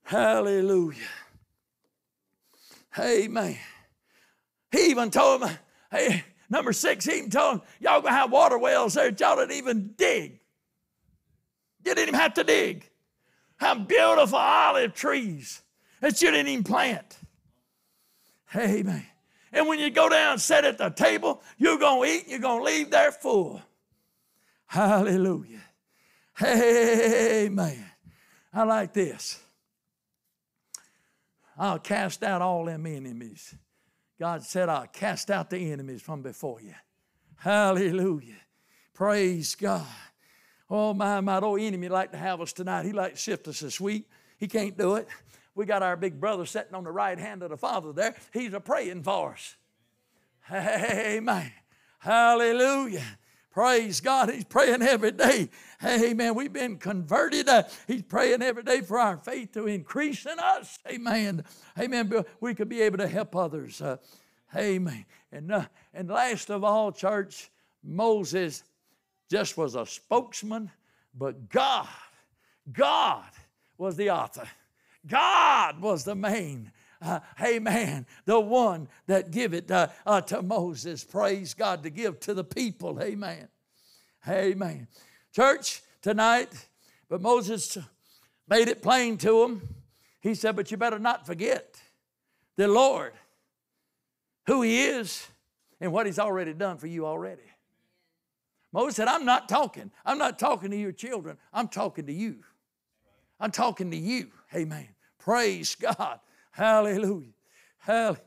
[0.03, 0.97] Hallelujah.
[2.97, 3.57] Amen.
[4.71, 5.57] He even told them,
[5.91, 9.53] hey, number six, he even told them, y'all gonna have water wells there y'all didn't
[9.53, 10.39] even dig.
[11.83, 12.87] You didn't even have to dig.
[13.57, 15.61] Have beautiful olive trees
[15.99, 17.17] that you didn't even plant.
[18.55, 19.05] Amen.
[19.53, 22.39] And when you go down and sit at the table, you're going to eat, you're
[22.39, 23.61] going to leave there full.
[24.65, 25.61] Hallelujah.
[26.41, 27.85] Amen.
[28.53, 29.41] I like this.
[31.57, 33.53] I'll cast out all them enemies.
[34.21, 36.75] God said, I'll cast out the enemies from before you.
[37.37, 38.37] Hallelujah.
[38.93, 39.87] Praise God.
[40.69, 42.85] Oh, my, my old enemy like to have us tonight.
[42.85, 44.07] He like to shift us this week.
[44.37, 45.07] He can't do it.
[45.55, 48.13] We got our big brother sitting on the right hand of the Father there.
[48.31, 49.55] He's a praying for us.
[50.51, 51.51] Amen.
[51.97, 53.17] Hallelujah.
[53.51, 54.29] Praise God.
[54.29, 55.49] He's praying every day.
[55.83, 56.35] Amen.
[56.35, 57.49] We've been converted.
[57.49, 60.79] Uh, he's praying every day for our faith to increase in us.
[60.89, 61.43] Amen.
[61.77, 62.23] Amen.
[62.39, 63.81] We could be able to help others.
[63.81, 63.97] Uh,
[64.55, 65.05] amen.
[65.33, 67.51] And, uh, and last of all, church,
[67.83, 68.63] Moses
[69.29, 70.71] just was a spokesman,
[71.13, 71.87] but God,
[72.71, 73.29] God
[73.77, 74.47] was the author.
[75.07, 76.71] God was the main.
[77.01, 78.05] Uh, amen.
[78.25, 81.03] The one that give it uh, uh, to Moses.
[81.03, 83.01] Praise God to give to the people.
[83.01, 83.47] Amen.
[84.27, 84.87] Amen.
[85.33, 86.49] Church, tonight,
[87.09, 87.77] but Moses
[88.47, 89.75] made it plain to them.
[90.19, 91.81] He said, But you better not forget
[92.55, 93.13] the Lord,
[94.45, 95.27] who He is,
[95.79, 97.41] and what He's already done for you already.
[98.71, 99.91] Moses said, I'm not talking.
[100.05, 101.37] I'm not talking to your children.
[101.51, 102.37] I'm talking to you.
[103.39, 104.27] I'm talking to you.
[104.53, 104.87] Amen.
[105.17, 106.19] Praise God.
[106.51, 107.33] Hallelujah.
[107.77, 108.21] Hallelujah.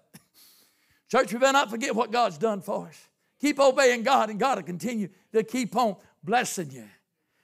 [1.11, 3.09] Church, we better not forget what God's done for us.
[3.41, 6.89] Keep obeying God, and God will continue to keep on blessing you.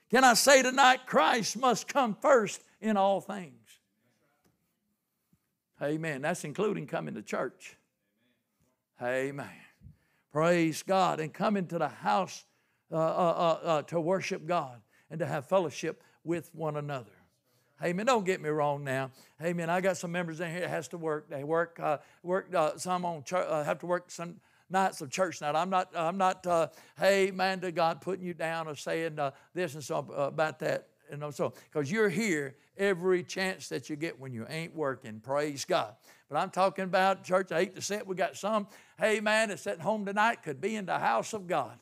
[0.09, 3.53] Can I say tonight, Christ must come first in all things?
[5.81, 6.21] Amen.
[6.21, 7.77] That's including coming to church.
[9.01, 9.47] Amen.
[10.31, 11.19] Praise God.
[11.19, 12.43] And coming to the house
[12.91, 17.11] uh, uh, uh, uh to worship God and to have fellowship with one another.
[17.83, 18.05] Amen.
[18.05, 19.09] Don't get me wrong now.
[19.41, 19.69] Amen.
[19.69, 21.29] I got some members in here that has to work.
[21.29, 24.35] They work, uh, work uh, some on church, uh, have to work some
[24.69, 25.55] nights of church night.
[25.55, 26.67] I'm not, I'm not, uh,
[26.99, 30.59] hey man, to God putting you down or saying uh, this and so uh, about
[30.59, 30.87] that.
[31.17, 35.19] Know, so because you're here every chance that you get when you ain't working.
[35.19, 35.95] Praise God.
[36.29, 37.51] But I'm talking about church.
[37.51, 38.07] I hate to say it.
[38.07, 38.67] We got some,
[38.97, 41.77] hey man, that's at home tonight could be in the house of God.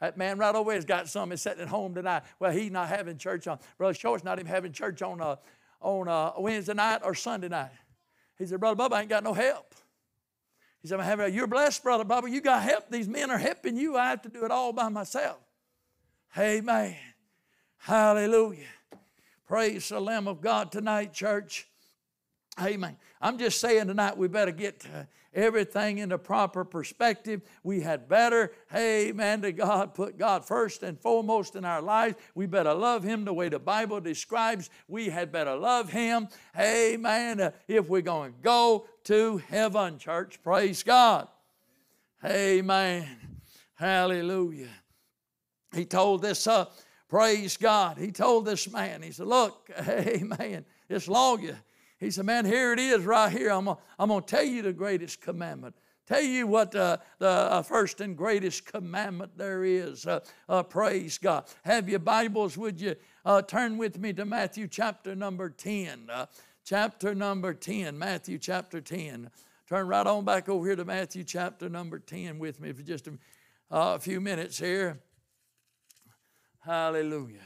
[0.00, 2.22] That man right over here's got some is sitting at home tonight.
[2.38, 3.58] Well, he's not having church on.
[3.76, 5.36] Brother Short's not even having church on a, uh,
[5.80, 7.70] on a Wednesday night or Sunday night.
[8.38, 9.74] He said, Brother Bubba, I ain't got no help.
[10.80, 12.30] He said, I'm having, You're blessed, Brother Bubba.
[12.30, 12.90] You got help.
[12.90, 13.98] These men are helping you.
[13.98, 15.38] I have to do it all by myself.
[16.38, 16.96] Amen.
[17.76, 18.66] Hallelujah.
[19.46, 21.68] Praise the Lamb of God tonight, church.
[22.60, 22.96] Amen.
[23.20, 25.02] I'm just saying tonight we better get uh,
[25.34, 27.42] everything in the proper perspective.
[27.62, 32.16] We had better, hey, man, to God, put God first and foremost in our lives.
[32.34, 34.70] We better love Him the way the Bible describes.
[34.88, 40.42] We had better love Him, hey, man, if we're going to go to heaven, church.
[40.42, 41.28] Praise God.
[42.24, 43.06] Amen.
[43.74, 44.68] Hallelujah.
[45.74, 46.66] He told this, uh,
[47.08, 47.96] praise God.
[47.96, 51.56] He told this man, he said, Look, amen, this lawyer
[52.00, 53.50] he said, Man, here it is right here.
[53.50, 53.78] I'm going
[54.22, 55.74] to tell you the greatest commandment.
[56.06, 60.06] Tell you what uh, the uh, first and greatest commandment there is.
[60.06, 61.44] Uh, uh praise God.
[61.62, 66.08] Have your Bibles, would you uh, turn with me to Matthew chapter number 10?
[66.10, 66.26] Uh,
[66.64, 69.30] chapter number 10, Matthew chapter 10.
[69.68, 73.06] Turn right on back over here to Matthew chapter number 10 with me for just
[73.06, 73.12] a,
[73.70, 74.98] a few minutes here.
[76.60, 77.38] Hallelujah.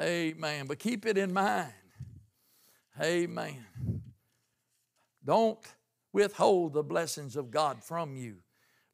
[0.00, 0.66] Amen.
[0.66, 1.72] But keep it in mind
[3.00, 3.64] Amen.
[5.24, 5.60] Don't
[6.12, 8.36] withhold the blessings of God from you.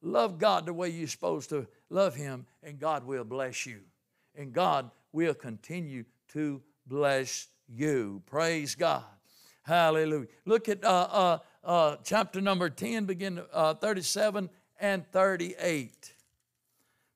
[0.03, 3.81] Love God the way you're supposed to love Him, and God will bless you.
[4.35, 8.23] And God will continue to bless you.
[8.27, 9.05] Praise God.
[9.63, 10.27] Hallelujah.
[10.45, 16.13] Look at uh, uh, uh, chapter number 10, begin uh, 37 and 38.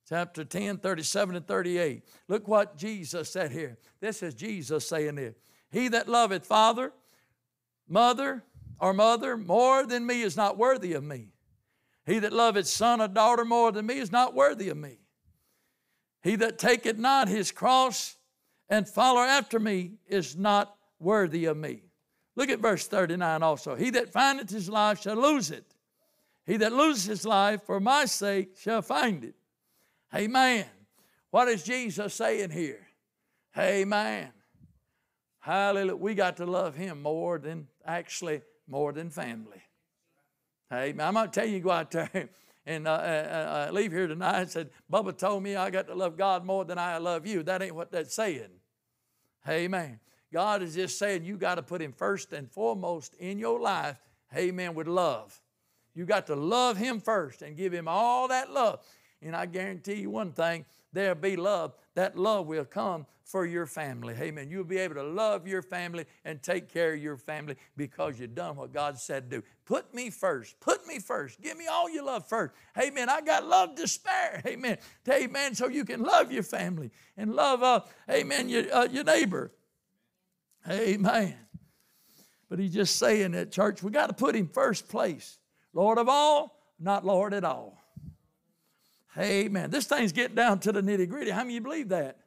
[0.07, 2.03] Chapter 10, 37 and 38.
[2.27, 3.77] Look what Jesus said here.
[3.99, 5.37] This is Jesus saying it.
[5.71, 6.93] He that loveth father,
[7.87, 8.43] mother,
[8.79, 11.33] or mother more than me is not worthy of me.
[12.05, 14.99] He that loveth son or daughter more than me is not worthy of me.
[16.21, 18.17] He that taketh not his cross
[18.69, 21.83] and follow after me is not worthy of me.
[22.35, 23.75] Look at verse 39 also.
[23.75, 25.75] He that findeth his life shall lose it.
[26.45, 29.35] He that loses his life for my sake shall find it.
[30.15, 30.65] Amen.
[31.31, 32.87] What is Jesus saying here?
[33.57, 34.29] Amen.
[35.49, 35.95] Hallelujah.
[35.95, 39.63] We got to love him more than actually more than family.
[40.69, 42.29] Hey, I'm going to tell you, go out there
[42.67, 45.95] and uh, uh, uh, leave here tonight and said, Bubba told me I got to
[45.95, 47.41] love God more than I love you.
[47.41, 48.51] That ain't what that's saying.
[49.47, 49.99] Amen.
[50.31, 53.97] God is just saying you got to put Him first and foremost in your life.
[54.37, 54.75] Amen.
[54.75, 55.41] With love.
[55.95, 58.81] You got to love Him first and give Him all that love.
[59.19, 61.73] And I guarantee you one thing there'll be love.
[61.95, 64.15] That love will come for your family.
[64.19, 64.49] Amen.
[64.49, 68.33] You'll be able to love your family and take care of your family because you've
[68.33, 69.43] done what God said to do.
[69.65, 70.59] Put me first.
[70.59, 71.39] Put me first.
[71.39, 72.55] Give me all your love first.
[72.75, 73.07] Amen.
[73.07, 74.41] I got love to spare.
[74.47, 74.77] Amen.
[75.07, 75.53] Amen.
[75.53, 79.51] So you can love your family and love, uh, amen, your, uh, your neighbor.
[80.67, 81.35] Amen.
[82.49, 85.37] But he's just saying that, church, we got to put him first place.
[85.73, 87.78] Lord of all, not Lord at all.
[89.19, 89.69] Amen.
[89.69, 91.31] This thing's getting down to the nitty gritty.
[91.31, 92.17] How many believe that?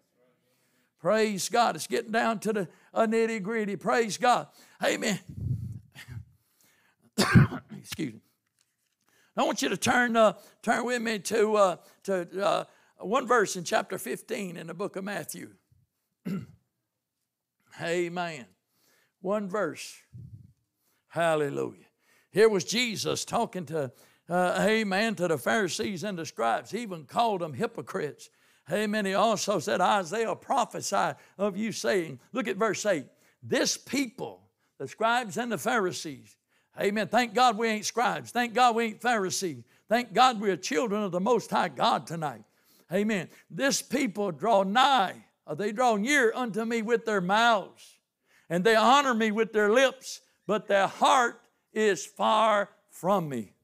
[1.01, 1.75] Praise God.
[1.75, 3.77] It's getting down to the nitty gritty.
[3.77, 4.49] Praise God.
[4.85, 5.19] Amen.
[7.79, 8.21] Excuse me.
[9.37, 12.65] I want you to turn, uh, turn with me to, uh, to uh,
[12.99, 15.51] one verse in chapter 15 in the book of Matthew.
[17.83, 18.45] Amen.
[19.23, 19.97] One verse.
[21.09, 21.87] Hallelujah.
[22.31, 23.93] Here was Jesus talking to,
[24.29, 26.71] uh, amen, to the Pharisees and the scribes.
[26.71, 28.31] He even called them hypocrites.
[28.71, 29.05] Amen.
[29.05, 33.05] He also said, Isaiah prophesied of you, saying, look at verse 8,
[33.43, 34.49] this people,
[34.79, 36.37] the scribes and the Pharisees,
[36.81, 37.09] amen.
[37.09, 38.31] Thank God we ain't scribes.
[38.31, 39.65] Thank God we ain't Pharisees.
[39.89, 42.45] Thank God we are children of the Most High God tonight.
[42.93, 43.29] Amen.
[43.51, 47.99] This people draw nigh, or they draw near unto me with their mouths,
[48.49, 51.41] and they honor me with their lips, but their heart
[51.73, 53.55] is far from me.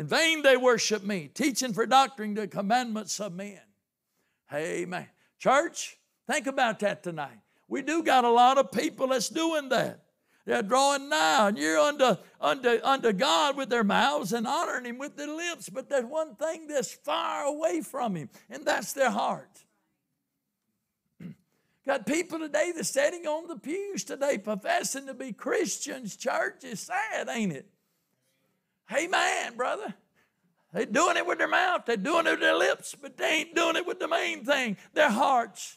[0.00, 3.60] In vain they worship me, teaching for doctrine the commandments of men.
[4.50, 5.06] Amen.
[5.38, 7.38] Church, think about that tonight.
[7.68, 10.00] We do got a lot of people that's doing that.
[10.46, 14.96] They're drawing nigh, and you're unto, unto, unto God with their mouths and honoring Him
[14.96, 15.68] with their lips.
[15.68, 19.66] But there's one thing that's far away from Him, and that's their heart.
[21.84, 26.16] Got people today that's sitting on the pews today professing to be Christians.
[26.16, 27.68] Church is sad, ain't it?
[28.92, 29.94] Amen, brother.
[30.72, 33.54] They're doing it with their mouth, they're doing it with their lips, but they ain't
[33.54, 35.76] doing it with the main thing their hearts.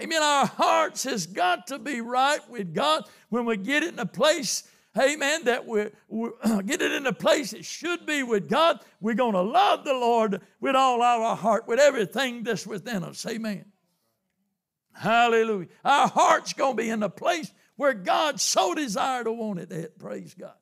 [0.00, 0.22] Amen.
[0.22, 4.06] Our hearts has got to be right with God when we get it in a
[4.06, 4.64] place,
[4.98, 5.84] amen, that we
[6.66, 8.80] get it in a place it should be with God.
[9.00, 13.24] We're going to love the Lord with all our heart, with everything that's within us.
[13.24, 13.66] Amen.
[14.92, 15.68] Hallelujah.
[15.84, 19.72] Our heart's going to be in the place where God so desired to want it
[19.72, 19.98] at.
[19.98, 20.54] Praise God.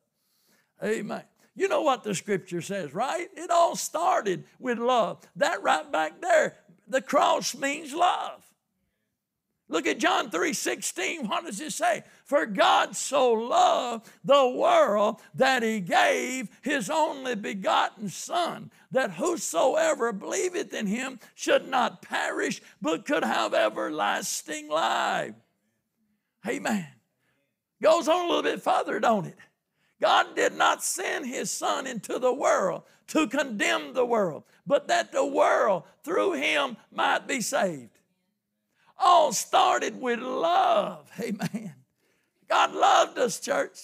[0.82, 1.22] Amen.
[1.54, 3.28] You know what the scripture says, right?
[3.34, 5.20] It all started with love.
[5.36, 6.56] That right back there,
[6.88, 8.42] the cross means love.
[9.68, 11.28] Look at John 3 16.
[11.28, 12.04] What does it say?
[12.24, 20.12] For God so loved the world that he gave his only begotten Son, that whosoever
[20.12, 25.34] believeth in him should not perish, but could have everlasting life.
[26.46, 26.86] Amen.
[27.82, 29.38] Goes on a little bit further, don't it?
[30.02, 35.12] God did not send his son into the world to condemn the world, but that
[35.12, 38.00] the world through him might be saved.
[38.98, 41.08] All started with love.
[41.20, 41.72] Amen.
[42.48, 43.78] God loved us, church.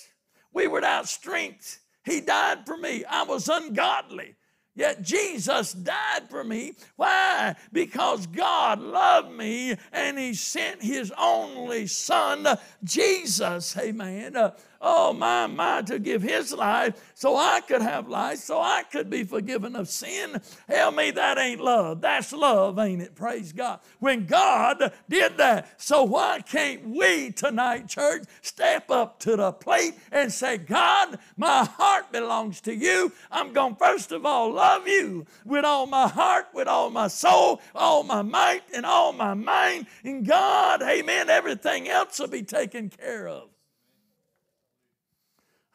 [0.52, 1.78] We were without strength.
[2.04, 3.04] He died for me.
[3.04, 4.34] I was ungodly.
[4.78, 6.74] Yet Jesus died for me.
[6.94, 7.56] Why?
[7.72, 12.46] Because God loved me and He sent His only Son,
[12.84, 13.76] Jesus.
[13.76, 14.36] Amen.
[14.36, 18.84] Uh, oh my, my, to give his life so I could have life, so I
[18.90, 20.40] could be forgiven of sin.
[20.68, 22.00] Tell me that ain't love.
[22.00, 23.14] That's love, ain't it?
[23.14, 23.80] Praise God.
[23.98, 25.80] When God did that.
[25.80, 31.64] So why can't we tonight, church, step up to the plate and say, God, my
[31.64, 33.12] heart belongs to you.
[33.30, 37.08] I'm going to first of all love you with all my heart, with all my
[37.08, 39.86] soul, all my might, and all my mind.
[40.04, 43.48] And God, amen, everything else will be taken care of.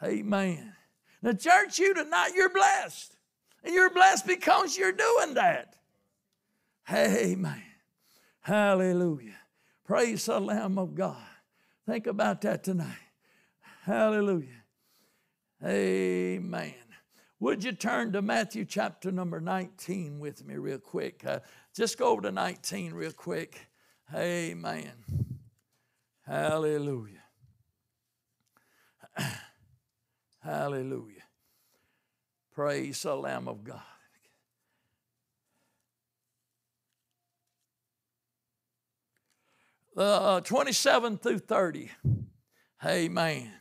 [0.04, 0.74] Amen.
[1.22, 3.16] The church, you tonight, you're blessed.
[3.64, 5.76] And you're blessed because you're doing that.
[6.92, 7.64] Amen.
[8.42, 9.38] Hallelujah.
[9.86, 11.24] Praise the Lamb of God.
[11.86, 12.98] Think about that tonight.
[13.84, 14.64] Hallelujah.
[15.66, 16.74] Amen.
[17.40, 21.24] Would you turn to Matthew chapter number 19 with me, real quick?
[21.26, 21.40] Uh,
[21.74, 23.68] just go over to 19 real quick.
[24.14, 24.92] Amen.
[26.26, 27.24] Hallelujah.
[30.44, 31.24] Hallelujah.
[32.54, 33.82] Praise the Lamb of God.
[39.96, 41.92] Uh, 27 through 30.
[42.86, 43.52] Amen.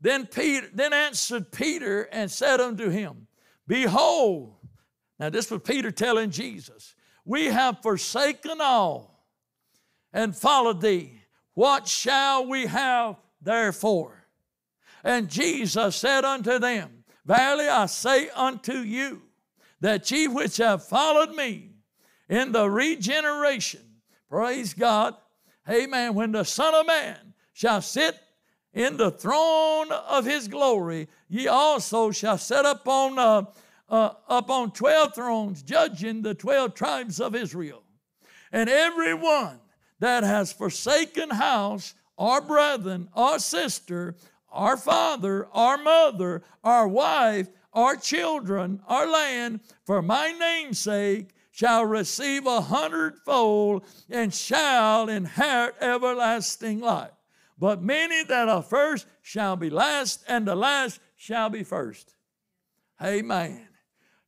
[0.00, 3.26] Then Peter, then answered Peter and said unto him,
[3.66, 4.54] Behold,
[5.18, 6.94] now this was Peter telling Jesus,
[7.24, 9.24] we have forsaken all
[10.12, 11.22] and followed thee.
[11.54, 14.25] What shall we have therefore?
[15.06, 19.22] And Jesus said unto them, Verily I say unto you,
[19.80, 21.70] that ye which have followed me
[22.28, 23.82] in the regeneration,
[24.28, 25.14] praise God,
[25.70, 28.18] amen, when the Son of Man shall sit
[28.74, 33.44] in the throne of his glory, ye also shall sit upon, uh,
[33.88, 37.84] uh, upon 12 thrones, judging the 12 tribes of Israel.
[38.50, 39.60] And every one
[40.00, 44.16] that has forsaken house, or brethren, or sister,
[44.56, 51.84] our father, our mother, our wife, our children, our land, for my name's sake, shall
[51.84, 57.10] receive a hundredfold and shall inherit everlasting life.
[57.58, 62.14] But many that are first shall be last, and the last shall be first.
[63.02, 63.68] Amen.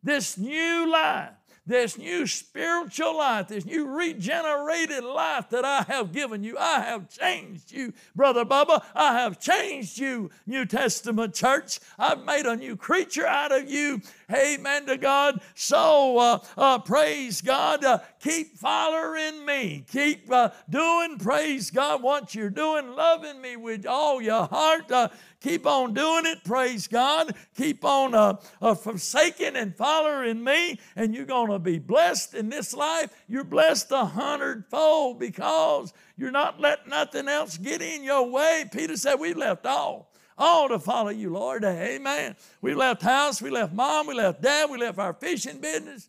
[0.03, 1.38] This new life
[1.69, 6.57] this new spiritual life, this new regenerated life that I have given you.
[6.59, 8.83] I have changed you, Brother Bubba.
[8.95, 11.79] I have changed you, New Testament church.
[11.99, 14.01] I've made a new creature out of you.
[14.33, 15.41] Amen to God.
[15.55, 17.85] So uh, uh, praise God.
[17.85, 19.85] Uh, keep following me.
[19.91, 24.91] Keep uh, doing, praise God, what you're doing, loving me with all your heart.
[24.91, 25.09] Uh,
[25.41, 26.43] Keep on doing it.
[26.43, 27.33] Praise God.
[27.57, 32.75] Keep on uh, forsaking and following me, and you're going to be blessed in this
[32.75, 33.11] life.
[33.29, 38.65] You're blessed a hundredfold because you're not letting nothing else get in your way.
[38.73, 40.08] Peter said, We left all
[40.39, 41.65] all to follow you, Lord.
[41.65, 42.37] Amen.
[42.63, 46.09] We left house, we left mom, we left dad, we left our fishing business.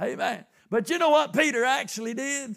[0.00, 0.44] Amen.
[0.68, 2.56] But you know what Peter actually did?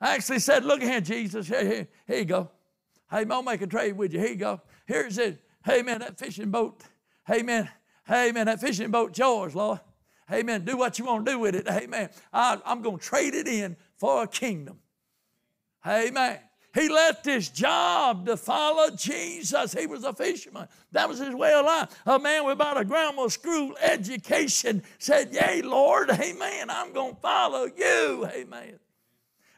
[0.00, 1.48] I actually said, Look here, Jesus.
[1.48, 2.50] Here, here, here you go.
[3.10, 4.20] Hey, I'll make a trade with you.
[4.20, 4.60] Here you go.
[4.86, 5.42] Here's it.
[5.64, 6.82] Hey, man, that fishing boat.
[7.26, 7.68] Hey, man.
[8.06, 9.80] Hey, man, that fishing boat's yours, Lord.
[10.28, 11.68] Hey, man, do what you want to do with it.
[11.68, 14.78] Hey, man, I, I'm going to trade it in for a kingdom.
[15.86, 16.38] Amen.
[16.76, 19.72] He left his job to follow Jesus.
[19.72, 20.68] He was a fisherman.
[20.92, 21.88] That was his way of life.
[22.04, 27.64] A man without a grammar school education said, Yea, Lord, amen, I'm going to follow
[27.64, 28.28] you.
[28.30, 28.78] Amen.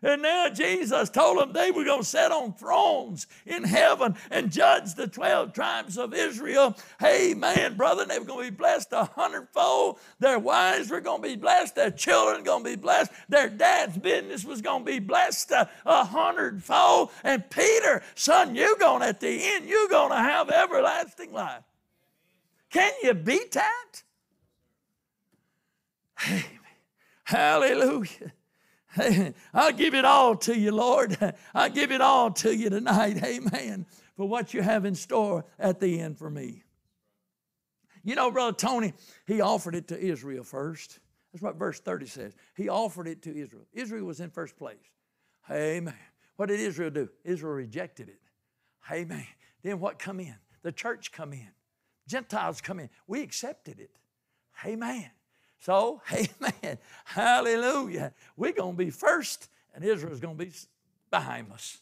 [0.03, 4.53] And now Jesus told them they were going to sit on thrones in heaven and
[4.53, 6.77] judge the 12 tribes of Israel.
[7.01, 9.99] Hey, man, brother, they were going to be blessed a hundredfold.
[10.21, 11.75] Their wives were going to be blessed.
[11.75, 13.11] Their children going to be blessed.
[13.29, 17.11] Their dad's business was going to be blessed a, hundredfold.
[17.25, 21.65] And Peter, son, you're going at the end, you're going to have everlasting life.
[22.71, 24.03] Can you beat that?
[26.19, 26.45] Hey,
[27.25, 28.33] hallelujah.
[29.55, 31.17] I'll give it all to you, Lord.
[31.55, 33.23] I'll give it all to you tonight.
[33.25, 33.87] Amen.
[34.17, 36.65] For what you have in store at the end for me.
[38.03, 38.95] You know, Brother Tony,
[39.27, 40.99] he offered it to Israel first.
[41.33, 42.35] That's what verse 30 says.
[42.57, 43.67] He offered it to Israel.
[43.73, 44.77] Israel was in first place.
[45.51, 45.95] Amen.
[46.37, 47.09] What did Israel do?
[47.25, 48.21] Israel rejected it.
[48.91, 49.27] Amen.
[49.63, 50.37] Then what come in?
[50.63, 51.51] The church come in.
[52.07, 52.89] Gentiles come in.
[53.07, 53.91] We accepted it.
[54.65, 55.11] Amen.
[55.61, 56.79] So, amen.
[57.05, 58.13] Hallelujah.
[58.37, 60.53] We're going to be first, and Israel's going to be
[61.11, 61.79] behind us.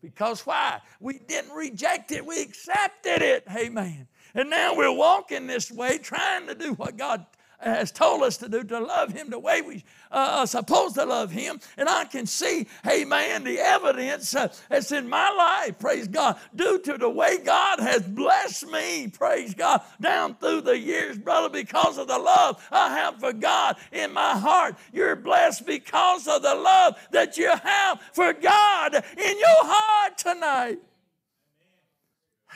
[0.00, 0.80] Because why?
[0.98, 3.44] We didn't reject it, we accepted it.
[3.56, 4.08] Amen.
[4.34, 7.24] And now we're walking this way, trying to do what God
[7.62, 11.04] has told us to do, to love Him the way we uh, are supposed to
[11.04, 11.60] love Him.
[11.76, 16.38] And I can see, hey man, the evidence uh, that's in my life, praise God,
[16.54, 21.48] due to the way God has blessed me, praise God, down through the years, brother,
[21.48, 24.76] because of the love I have for God in my heart.
[24.92, 30.78] You're blessed because of the love that you have for God in your heart tonight.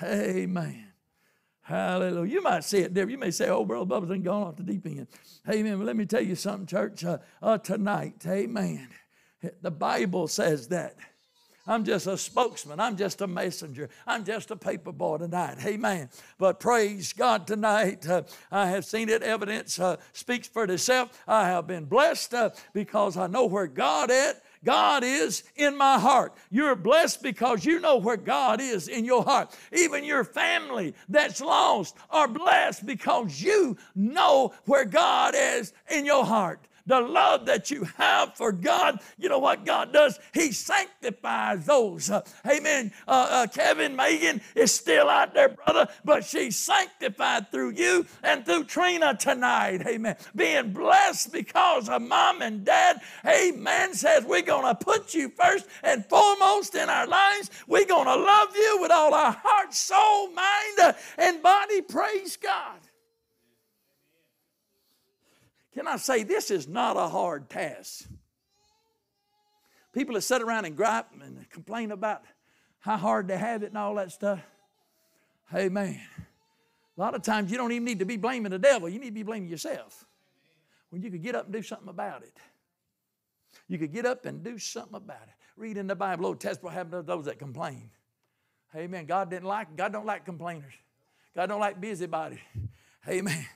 [0.02, 0.85] Amen.
[1.66, 2.32] Hallelujah.
[2.32, 3.10] You might say it different.
[3.10, 5.08] You may say, oh, Brother Bubba's been gone off the deep end.
[5.50, 5.78] Amen.
[5.78, 7.04] But let me tell you something, church.
[7.04, 8.88] Uh, uh, tonight, amen.
[9.62, 10.94] The Bible says that.
[11.66, 12.78] I'm just a spokesman.
[12.78, 13.90] I'm just a messenger.
[14.06, 15.58] I'm just a paper boy tonight.
[15.66, 16.08] Amen.
[16.38, 18.08] But praise God tonight.
[18.08, 19.24] Uh, I have seen it.
[19.24, 21.20] Evidence uh, speaks for itself.
[21.26, 24.34] I have been blessed uh, because I know where God is.
[24.64, 26.34] God is in my heart.
[26.50, 29.56] You're blessed because you know where God is in your heart.
[29.72, 36.24] Even your family that's lost are blessed because you know where God is in your
[36.24, 36.60] heart.
[36.86, 40.18] The love that you have for God, you know what God does?
[40.32, 42.10] He sanctifies those.
[42.10, 42.92] Uh, amen.
[43.08, 48.44] Uh, uh, Kevin Megan is still out there, brother, but she's sanctified through you and
[48.44, 49.86] through Trina tonight.
[49.86, 50.16] Amen.
[50.34, 53.00] Being blessed because of mom and dad.
[53.26, 53.94] Amen.
[53.94, 57.50] Says we're going to put you first and foremost in our lives.
[57.66, 61.82] We're going to love you with all our heart, soul, mind, uh, and body.
[61.82, 62.78] Praise God.
[65.76, 68.08] Can I say this is not a hard task?
[69.92, 72.22] People that sit around and gripe and complain about
[72.78, 74.40] how hard they have it and all that stuff.
[75.50, 76.00] Hey, man,
[76.96, 79.08] a lot of times you don't even need to be blaming the devil, you need
[79.08, 80.06] to be blaming yourself.
[80.88, 82.36] When you could get up and do something about it.
[83.68, 85.34] You could get up and do something about it.
[85.56, 87.90] Read in the Bible, Old Testament, what happened to those that complain.
[88.74, 89.04] Amen.
[89.04, 90.72] God didn't like, God don't like complainers.
[91.34, 92.38] God don't like busybodies.
[93.08, 93.46] Amen.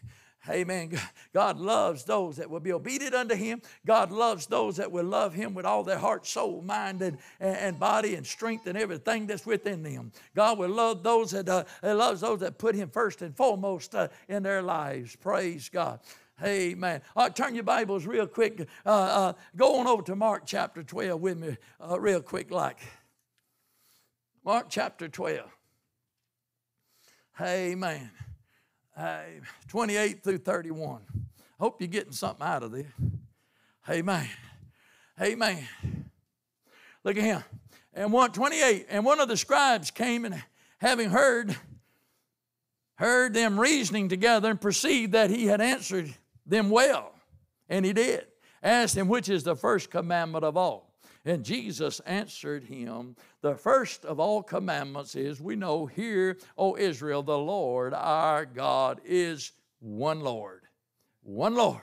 [0.49, 0.99] Amen.
[1.35, 3.61] God loves those that will be obedient unto Him.
[3.87, 7.79] God loves those that will love Him with all their heart, soul, mind, and, and
[7.79, 10.13] body, and strength, and everything that's within them.
[10.35, 14.09] God will love those that uh, loves those that put Him first and foremost uh,
[14.29, 15.15] in their lives.
[15.15, 16.01] Praise God.
[16.43, 17.03] Amen.
[17.15, 18.67] All right, turn your Bibles real quick.
[18.87, 22.79] Uh, uh, go on over to Mark chapter 12 with me, uh, real quick, like.
[24.43, 25.47] Mark chapter 12.
[27.43, 28.11] Amen.
[29.69, 31.01] 28 through 31.
[31.59, 32.87] Hope you're getting something out of this.
[33.89, 34.29] Amen.
[35.21, 35.69] Amen.
[37.05, 37.43] Look at him.
[37.93, 40.43] And 128, and one of the scribes came and
[40.79, 41.57] having heard,
[42.95, 46.15] heard them reasoning together and perceived that he had answered
[46.47, 47.13] them well.
[47.69, 48.27] And he did.
[48.63, 50.90] Asked him, which is the first commandment of all?
[51.25, 57.23] And Jesus answered him, The first of all commandments is we know, Hear, O Israel,
[57.23, 60.63] the Lord our God is one Lord.
[61.23, 61.83] One Lord.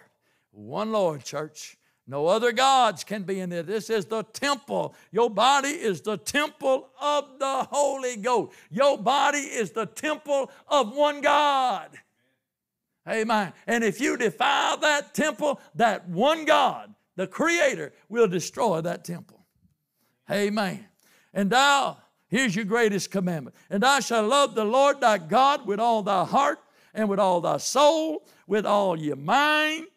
[0.52, 1.78] One Lord, church.
[2.08, 3.64] No other gods can be in there.
[3.64, 4.96] This is the temple.
[5.12, 8.54] Your body is the temple of the Holy Ghost.
[8.72, 11.90] Your body is the temple of one God.
[13.08, 13.54] Amen.
[13.68, 19.46] And if you defile that temple, that one God, the Creator will destroy that temple.
[20.32, 20.86] Amen.
[21.34, 21.98] And thou,
[22.28, 23.56] here's your greatest commandment.
[23.70, 26.60] And thou shalt love the Lord thy God with all thy heart
[26.94, 29.88] and with all thy soul, with all your mind.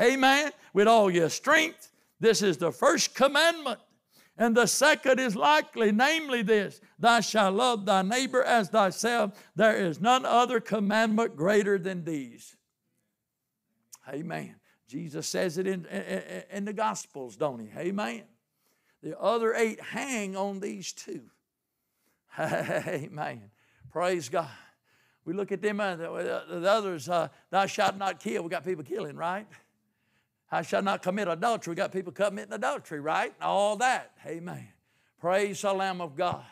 [0.00, 0.52] Amen.
[0.72, 1.90] With all your strength.
[2.20, 3.80] This is the first commandment.
[4.38, 9.32] And the second is likely, namely this Thou shalt love thy neighbor as thyself.
[9.56, 12.56] There is none other commandment greater than these.
[14.08, 14.56] Amen.
[14.92, 17.68] Jesus says it in, in, in the Gospels, don't he?
[17.78, 18.24] Amen.
[19.02, 21.22] The other eight hang on these two.
[22.38, 23.50] Amen.
[23.90, 24.50] Praise God.
[25.24, 28.42] We look at them, uh, the, the, others, uh, thou shalt not kill.
[28.42, 29.46] We got people killing, right?
[30.50, 31.70] I shall not commit adultery.
[31.70, 33.32] We got people committing adultery, right?
[33.40, 34.10] All that.
[34.26, 34.68] Amen.
[35.18, 36.44] Praise the Lamb of God.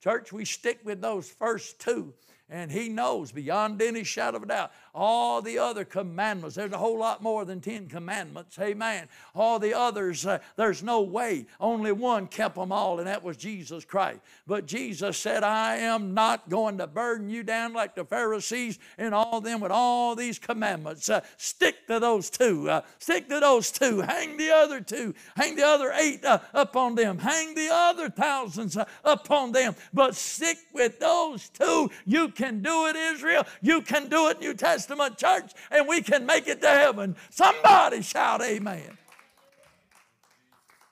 [0.00, 2.14] Church, we stick with those first two
[2.50, 6.56] and he knows beyond any shadow of a doubt all the other commandments.
[6.56, 8.58] There's a whole lot more than 10 commandments.
[8.58, 9.08] Amen.
[9.32, 11.46] All the others, uh, there's no way.
[11.60, 14.18] Only one kept them all, and that was Jesus Christ.
[14.46, 19.14] But Jesus said, I am not going to burden you down like the Pharisees and
[19.14, 21.08] all them with all these commandments.
[21.08, 22.68] Uh, stick to those two.
[22.68, 24.00] Uh, stick to those two.
[24.00, 25.14] Hang the other two.
[25.36, 27.18] Hang the other eight uh, upon them.
[27.18, 29.76] Hang the other thousands uh, upon them.
[29.94, 31.90] But stick with those two.
[32.04, 33.44] You can do it, Israel.
[33.60, 37.16] You can do it, New Testament church, and we can make it to heaven.
[37.30, 38.96] Somebody shout, Amen.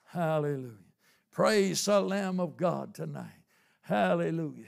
[0.07, 0.73] Hallelujah.
[1.31, 3.43] Praise the Lamb of God tonight.
[3.83, 4.65] Hallelujah.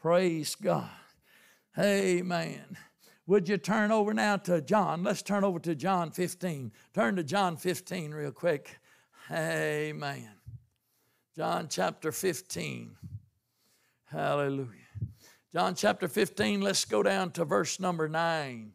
[0.00, 0.90] Praise God.
[1.78, 2.76] Amen.
[3.26, 5.02] Would you turn over now to John?
[5.02, 6.72] Let's turn over to John 15.
[6.94, 8.78] Turn to John 15 real quick.
[9.30, 10.30] Amen.
[11.36, 12.96] John chapter 15.
[14.04, 14.79] Hallelujah.
[15.52, 18.72] John chapter 15, let's go down to verse number 9.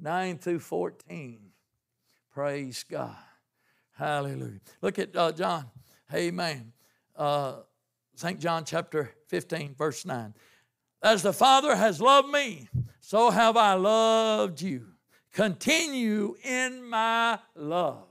[0.00, 1.38] 9 through 14.
[2.32, 3.14] Praise God.
[3.92, 4.60] Hallelujah.
[4.82, 5.66] Look at uh, John.
[6.12, 6.72] Amen.
[7.14, 7.58] Uh,
[8.16, 8.40] St.
[8.40, 10.34] John chapter 15, verse 9.
[11.00, 12.68] As the Father has loved me,
[13.00, 14.86] so have I loved you.
[15.32, 18.08] Continue in my love.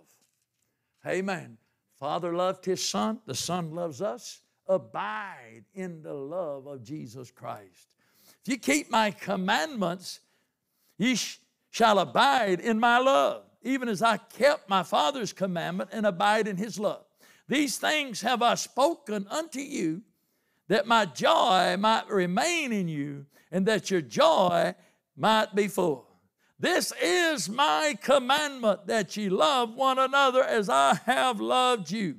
[1.05, 1.57] Amen.
[1.99, 7.95] Father loved his Son, the Son loves us abide in the love of Jesus Christ.
[8.45, 10.21] If you keep my commandments,
[10.97, 11.39] ye sh-
[11.71, 16.55] shall abide in my love, even as I kept my Father's commandment and abide in
[16.55, 17.03] his love.
[17.47, 20.03] These things have I spoken unto you,
[20.67, 24.75] that my joy might remain in you, and that your joy
[25.17, 26.05] might be full.
[26.59, 32.17] This is my commandment that ye love one another as I have loved you.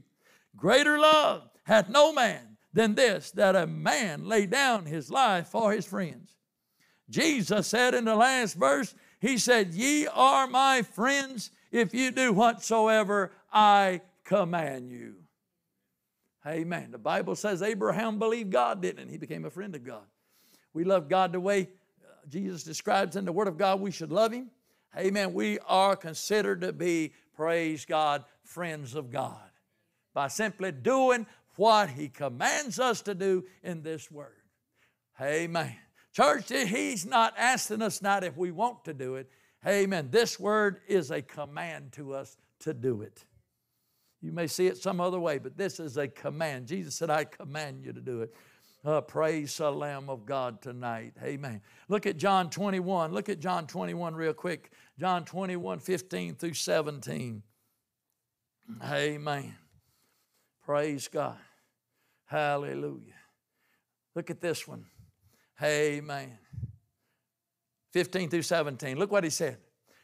[0.57, 5.73] Greater love hath no man than this, that a man lay down his life for
[5.73, 6.35] his friends.
[7.09, 12.33] Jesus said in the last verse, He said, Ye are my friends if you do
[12.33, 15.15] whatsoever I command you.
[16.45, 16.91] Amen.
[16.91, 19.11] The Bible says Abraham believed God, didn't it?
[19.11, 20.03] He became a friend of God.
[20.73, 21.63] We love God the way
[22.03, 24.51] uh, Jesus describes in the Word of God we should love Him.
[24.99, 25.35] Amen.
[25.35, 29.51] We are considered to be, praise God, friends of God
[30.15, 31.27] by simply doing
[31.61, 34.33] what He commands us to do in this Word.
[35.21, 35.77] Amen.
[36.11, 39.29] Church, He's not asking us not if we want to do it.
[39.67, 40.09] Amen.
[40.11, 43.27] This Word is a command to us to do it.
[44.23, 46.67] You may see it some other way, but this is a command.
[46.67, 48.35] Jesus said, I command you to do it.
[48.83, 51.13] Uh, praise the Lamb of God tonight.
[51.23, 51.61] Amen.
[51.89, 53.13] Look at John 21.
[53.13, 54.73] Look at John 21 real quick.
[54.99, 57.43] John 21, 15 through 17.
[58.83, 59.55] Amen.
[60.65, 61.37] Praise God.
[62.31, 63.19] Hallelujah.
[64.15, 64.85] Look at this one.
[65.61, 66.39] Amen.
[67.93, 68.97] 15 through 17.
[68.97, 69.59] Look what he said.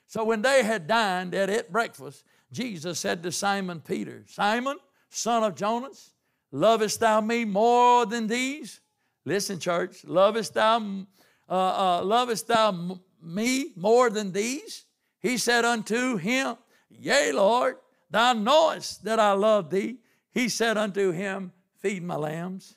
[0.09, 5.45] So when they had dined and ate breakfast, Jesus said to Simon Peter, Simon, son
[5.45, 6.15] of Jonas,
[6.51, 8.81] lovest thou me more than these?
[9.25, 11.07] Listen, church, lovest thou,
[11.49, 14.85] uh, uh, lovest thou me more than these?
[15.21, 16.57] He said unto him,
[16.91, 17.77] Yea, Lord,
[18.11, 19.99] thou knowest that I love thee.
[20.33, 22.77] He said unto him, Feed my lambs.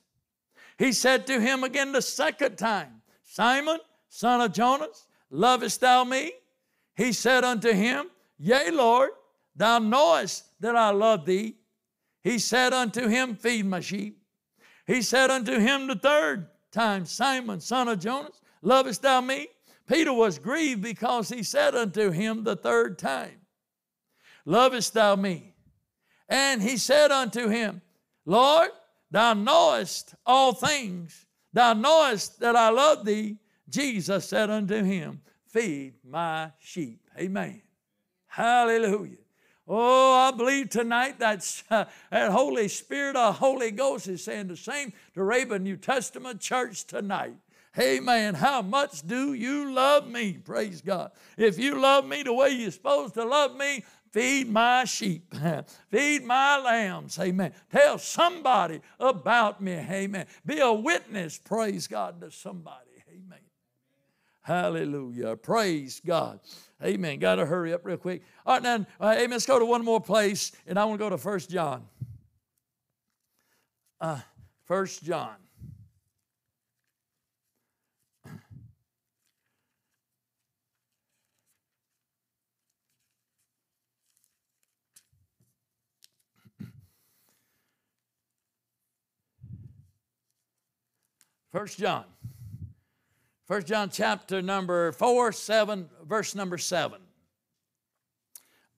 [0.77, 3.79] He said to him again the second time, Simon,
[4.09, 6.31] son of Jonas, lovest thou me?
[6.95, 9.11] He said unto him, Yea, Lord,
[9.59, 11.57] Thou knowest that I love thee.
[12.23, 14.23] He said unto him, Feed my sheep.
[14.87, 19.49] He said unto him the third time, Simon, son of Jonas, lovest thou me?
[19.85, 23.41] Peter was grieved because he said unto him the third time,
[24.45, 25.55] Lovest thou me?
[26.29, 27.81] And he said unto him,
[28.25, 28.69] Lord,
[29.11, 31.25] thou knowest all things.
[31.53, 33.37] Thou knowest that I love thee.
[33.67, 37.01] Jesus said unto him, Feed my sheep.
[37.17, 37.61] Amen.
[38.27, 39.17] Hallelujah.
[39.67, 44.57] Oh, I believe tonight that, uh, that Holy Spirit or Holy Ghost is saying the
[44.57, 47.35] same to Raven New Testament church tonight.
[47.77, 48.33] Amen.
[48.33, 50.33] How much do you love me?
[50.33, 51.11] Praise God.
[51.37, 55.33] If you love me the way you're supposed to love me, feed my sheep,
[55.89, 57.17] feed my lambs.
[57.19, 57.53] Amen.
[57.71, 59.73] Tell somebody about me.
[59.73, 60.25] Amen.
[60.45, 63.03] Be a witness, praise God, to somebody.
[63.09, 63.39] Amen.
[64.41, 65.35] Hallelujah.
[65.35, 66.39] Praise God.
[66.83, 67.19] Amen.
[67.19, 68.23] Got to hurry up real quick.
[68.45, 69.31] All right, now, uh, amen.
[69.31, 71.85] Let's go to one more place, and I want to go to First John.
[73.99, 74.19] Uh,
[74.63, 75.35] First John.
[91.59, 92.05] First John.
[93.45, 97.01] First John chapter number 4, 7, verse number 7.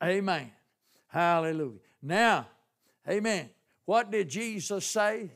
[0.04, 0.52] Amen.
[1.06, 1.78] Hallelujah.
[2.02, 2.48] Now,
[3.08, 3.52] amen.
[3.86, 5.30] What did Jesus say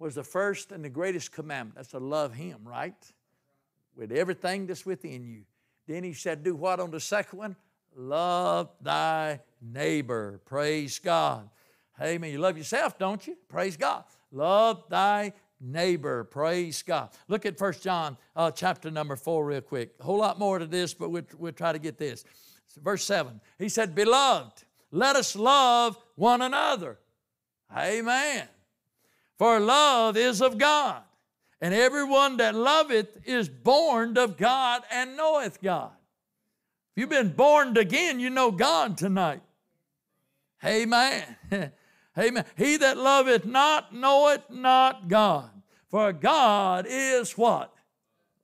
[0.00, 1.76] was the first and the greatest commandment?
[1.76, 2.96] That's to love Him, right?
[3.94, 5.42] With everything that's within you.
[5.86, 7.54] Then He said, Do what on the second one?
[7.94, 10.40] Love thy neighbor.
[10.46, 11.48] Praise God.
[12.02, 12.32] Amen.
[12.32, 13.36] You love yourself, don't you?
[13.48, 14.02] Praise God.
[14.32, 16.24] Love thy neighbor.
[16.24, 17.10] Praise God.
[17.28, 19.94] Look at First John uh, chapter number 4 real quick.
[20.00, 22.24] A whole lot more to this, but we'll, we'll try to get this.
[22.82, 23.40] Verse 7.
[23.58, 26.98] He said, Beloved, let us love one another.
[27.76, 28.48] Amen.
[29.38, 31.02] For love is of God,
[31.60, 35.92] and everyone that loveth is born of God and knoweth God.
[36.94, 39.40] If you've been born again, you know God tonight.
[40.64, 41.36] Amen.
[42.18, 42.44] Amen.
[42.56, 45.50] He that loveth not knoweth not God.
[45.88, 47.72] For God is what?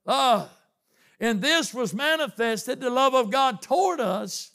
[0.05, 0.51] Love.
[1.19, 4.53] And this was manifested, the love of God toward us.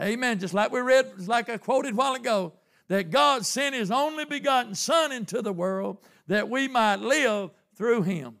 [0.00, 0.38] Amen.
[0.38, 2.52] Just like we read, like I quoted a while ago,
[2.88, 8.02] that God sent His only begotten Son into the world that we might live through
[8.02, 8.36] Him.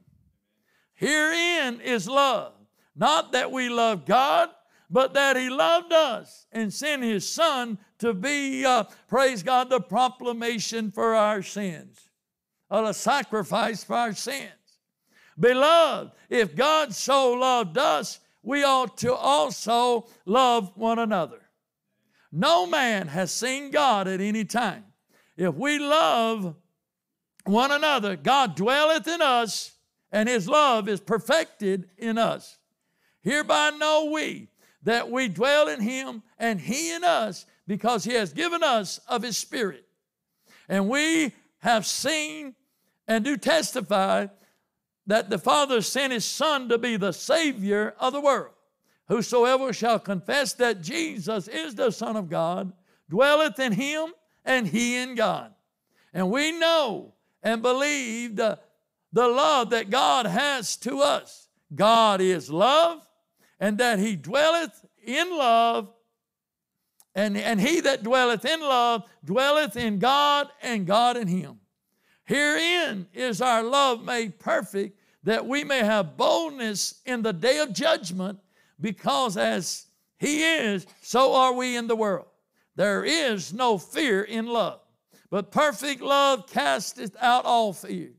[0.94, 2.52] Herein is love.
[2.94, 4.50] Not that we love God,
[4.90, 9.80] but that He loved us and sent His Son to be, uh, praise God, the
[9.80, 12.08] proclamation for our sins,
[12.70, 14.52] or a sacrifice for our sins.
[15.38, 21.40] Beloved, if God so loved us, we ought to also love one another.
[22.32, 24.84] No man has seen God at any time.
[25.36, 26.56] If we love
[27.44, 29.72] one another, God dwelleth in us,
[30.10, 32.58] and his love is perfected in us.
[33.22, 34.48] Hereby know we
[34.88, 39.22] that we dwell in him and he in us because he has given us of
[39.22, 39.84] his spirit.
[40.66, 42.54] And we have seen
[43.06, 44.28] and do testify
[45.06, 48.54] that the Father sent his Son to be the Savior of the world.
[49.08, 52.72] Whosoever shall confess that Jesus is the Son of God
[53.10, 55.52] dwelleth in him and he in God.
[56.14, 57.12] And we know
[57.42, 58.58] and believe the,
[59.12, 61.50] the love that God has to us.
[61.74, 63.02] God is love,
[63.60, 65.92] and that he dwelleth in love,
[67.14, 71.58] and, and he that dwelleth in love dwelleth in God, and God in him.
[72.24, 77.72] Herein is our love made perfect, that we may have boldness in the day of
[77.72, 78.38] judgment,
[78.80, 79.86] because as
[80.18, 82.26] he is, so are we in the world.
[82.76, 84.80] There is no fear in love,
[85.30, 88.10] but perfect love casteth out all fear.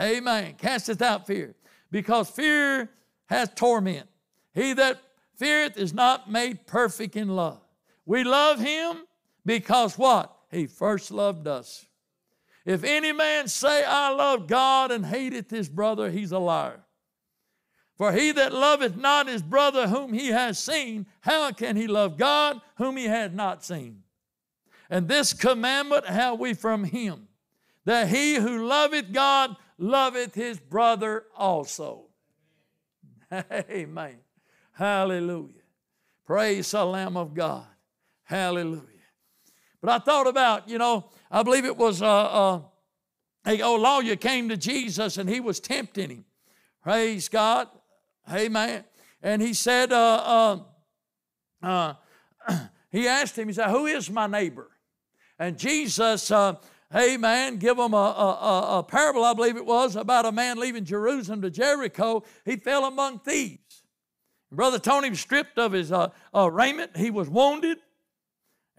[0.00, 0.54] Amen.
[0.58, 1.54] Casteth out fear,
[1.90, 2.90] because fear
[3.26, 4.08] hath torment.
[4.54, 5.00] He that
[5.36, 7.60] feareth is not made perfect in love.
[8.04, 9.04] We love him
[9.46, 10.34] because what?
[10.50, 11.86] He first loved us.
[12.64, 16.80] If any man say, I love God and hateth his brother, he's a liar.
[17.96, 22.16] For he that loveth not his brother whom he has seen, how can he love
[22.16, 24.02] God whom he has not seen?
[24.88, 27.28] And this commandment have we from him,
[27.84, 32.06] that he who loveth God loveth his brother also.
[33.32, 34.18] Amen.
[34.72, 35.54] Hallelujah.
[36.26, 37.66] Praise the Lamb of God.
[38.22, 38.82] Hallelujah.
[39.80, 42.60] But I thought about, you know, I believe it was uh, uh,
[43.46, 46.24] a old lawyer came to Jesus and he was tempting him.
[46.82, 47.68] Praise God.
[48.32, 48.84] Amen.
[49.22, 50.58] And he said, uh,
[51.62, 51.94] uh,
[52.48, 52.58] uh,
[52.90, 54.68] he asked him, he said, Who is my neighbor?
[55.38, 56.30] And Jesus,
[56.94, 60.84] amen, give him a, a, a, parable, I believe it was, about a man leaving
[60.84, 62.24] Jerusalem to Jericho.
[62.44, 63.69] He fell among thieves.
[64.52, 66.96] Brother Tony was stripped of his uh, uh, raiment.
[66.96, 67.78] He was wounded.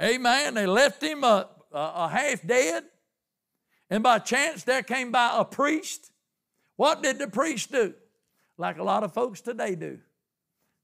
[0.01, 0.53] Amen.
[0.53, 2.83] They left him uh, a half dead.
[3.89, 6.11] And by chance, there came by a priest.
[6.75, 7.93] What did the priest do?
[8.61, 9.97] like a lot of folks today do.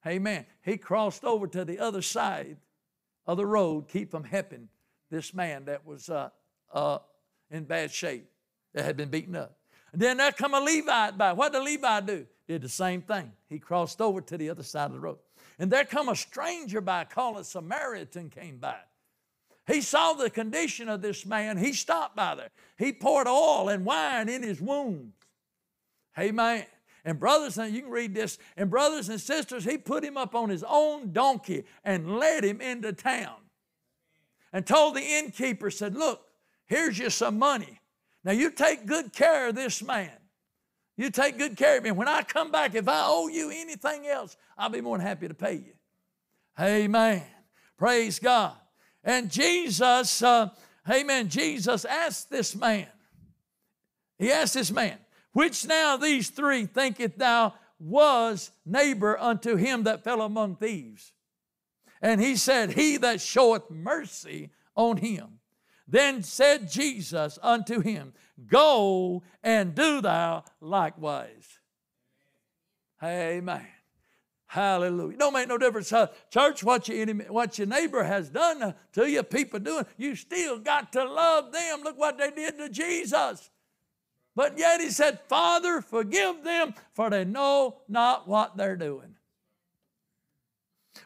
[0.06, 0.46] Amen.
[0.64, 2.58] He crossed over to the other side
[3.26, 4.68] of the road, keep from helping
[5.12, 6.30] this man that was uh,
[6.74, 6.98] uh,
[7.52, 8.30] in bad shape,
[8.74, 9.58] that had been beaten up.
[9.94, 11.34] And then there come a Levite by.
[11.34, 12.26] What did the Levite do?
[12.48, 13.34] Did the same thing.
[13.50, 15.18] He crossed over to the other side of the road.
[15.60, 18.78] And there come a stranger by called a Samaritan came by.
[19.66, 21.58] He saw the condition of this man.
[21.58, 22.50] He stopped by there.
[22.78, 25.14] He poured oil and wine in his wounds.
[26.18, 26.66] Amen.
[27.04, 30.36] And brothers, and you can read this, and brothers and sisters, he put him up
[30.36, 33.36] on his own donkey and led him into town.
[34.54, 36.22] And told the innkeeper, said, Look,
[36.66, 37.82] here's you some money.
[38.24, 40.12] Now you take good care of this man.
[40.98, 41.96] You take good care of him.
[41.96, 45.28] When I come back, if I owe you anything else, I'll be more than happy
[45.28, 45.74] to pay you.
[46.60, 47.24] Amen.
[47.78, 48.54] Praise God.
[49.04, 50.50] And Jesus, uh,
[50.90, 52.88] amen, Jesus asked this man,
[54.18, 54.98] he asked this man,
[55.34, 61.14] which now these three thinketh thou was neighbor unto him that fell among thieves?
[62.02, 65.40] And he said, He that showeth mercy on him.
[65.88, 68.14] Then said Jesus unto him,
[68.46, 71.60] Go and do thou likewise.
[73.02, 73.66] Amen.
[74.48, 75.18] Hallelujah.
[75.18, 79.10] Don't make no difference, uh, church, what your, enemy, what your neighbor has done to
[79.10, 79.86] you, people doing.
[79.98, 81.82] You still got to love them.
[81.84, 83.50] Look what they did to Jesus.
[84.36, 89.17] But yet he said, Father, forgive them, for they know not what they're doing.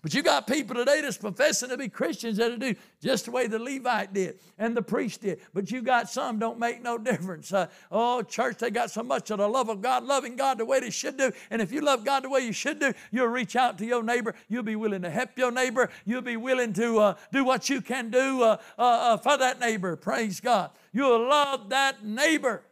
[0.02, 3.48] But you got people today that's professing to be Christians that do just the way
[3.48, 5.42] the Levite did and the priest did.
[5.54, 7.54] But you got some don't make no difference.
[7.54, 10.66] Uh, oh, church, they got so much of the love of God, loving God the
[10.66, 11.32] way they should do.
[11.50, 14.04] And if you love God the way you should do, you'll reach out to your
[14.04, 14.36] neighbor.
[14.48, 15.90] You'll be willing to help your neighbor.
[16.06, 19.60] You'll be willing to uh, do what you can do uh, uh, uh for that
[19.60, 19.96] neighbor.
[19.96, 20.72] Praise God.
[20.92, 22.64] You'll love that neighbor.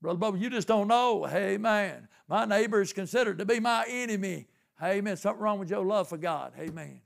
[0.00, 1.24] Brother Bubba, you just don't know.
[1.24, 4.46] Hey, man, My neighbor is considered to be my enemy.
[4.82, 5.16] Amen.
[5.16, 6.52] Something wrong with your love for God.
[6.58, 7.00] Amen.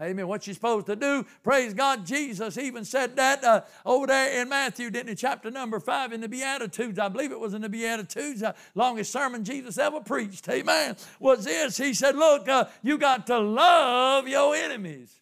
[0.00, 0.28] Amen.
[0.28, 1.24] What you supposed to do?
[1.42, 2.04] Praise God.
[2.04, 5.14] Jesus even said that uh, over there in Matthew, didn't he?
[5.14, 6.98] Chapter number five in the Beatitudes.
[6.98, 8.42] I believe it was in the Beatitudes.
[8.42, 10.46] Uh, longest sermon Jesus ever preached.
[10.50, 10.96] Amen.
[11.18, 11.78] Was this?
[11.78, 15.18] He said, Look, uh, you got to love your enemies.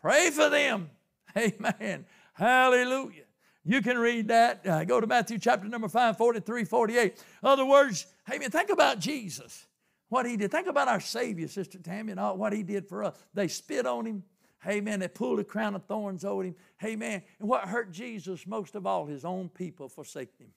[0.00, 0.90] Pray for them.
[1.36, 2.06] Amen.
[2.34, 3.24] Hallelujah.
[3.64, 4.64] You can read that.
[4.64, 7.24] Uh, go to Matthew chapter number 5, 43, 48.
[7.42, 8.50] Other words, amen.
[8.50, 9.66] think about Jesus.
[10.14, 10.52] What he did.
[10.52, 13.16] Think about our Savior, Sister Tammy, and all, what he did for us.
[13.34, 14.22] They spit on him.
[14.62, 16.54] Hey man, they pulled a crown of thorns over him.
[16.78, 20.52] Hey man, and what hurt Jesus most of all, his own people forsaken him.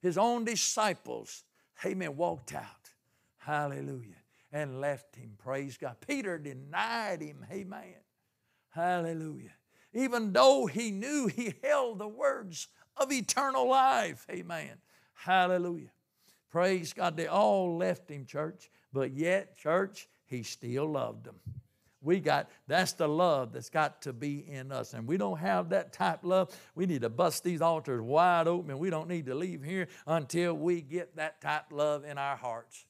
[0.00, 1.42] His own disciples,
[1.82, 2.92] hey man, walked out.
[3.38, 4.22] Hallelujah.
[4.52, 5.32] And left him.
[5.36, 5.96] Praise God.
[6.06, 7.44] Peter denied him.
[7.50, 7.96] Amen.
[8.70, 9.54] Hallelujah.
[9.94, 14.24] Even though he knew he held the words of eternal life.
[14.30, 14.76] Amen.
[15.12, 15.90] Hallelujah.
[16.50, 17.16] Praise God.
[17.16, 18.70] They all left him, church.
[18.96, 21.34] But yet, church, he still loved them.
[22.00, 24.94] We got, that's the love that's got to be in us.
[24.94, 26.58] And we don't have that type love.
[26.74, 29.88] We need to bust these altars wide open and we don't need to leave here
[30.06, 32.86] until we get that type love in our hearts.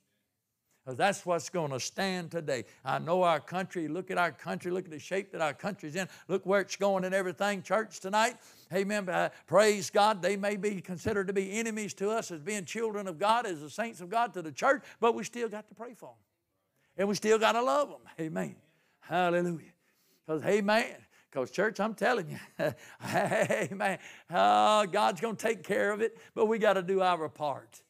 [0.95, 2.65] That's what's going to stand today.
[2.85, 5.97] I know our country, look at our country, look at the shape that our country's
[5.97, 8.37] in, look where it's going and everything, church, tonight.
[8.73, 9.09] Amen.
[9.09, 10.23] Uh, praise God.
[10.23, 13.61] They may be considered to be enemies to us as being children of God, as
[13.61, 16.19] the saints of God to the church, but we still got to pray for them.
[16.99, 18.01] And we still got to love them.
[18.21, 18.55] Amen.
[19.01, 19.73] Hallelujah.
[20.25, 20.95] Because, amen.
[21.31, 22.39] Because, church, I'm telling you,
[23.15, 23.99] amen.
[24.31, 27.83] Oh, God's going to take care of it, but we got to do our part.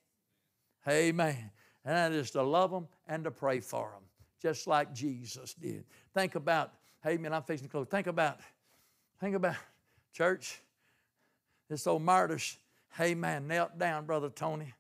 [0.88, 1.50] Amen.
[1.86, 4.02] And that is to love them and to pray for them,
[4.42, 5.84] just like Jesus did.
[6.12, 6.72] Think about,
[7.02, 7.86] hey man, I'm facing close.
[7.86, 8.40] Think about,
[9.20, 9.54] think about,
[10.12, 10.60] church,
[11.70, 12.58] this old martyr's,
[12.98, 14.74] hey man, knelt down, Brother Tony.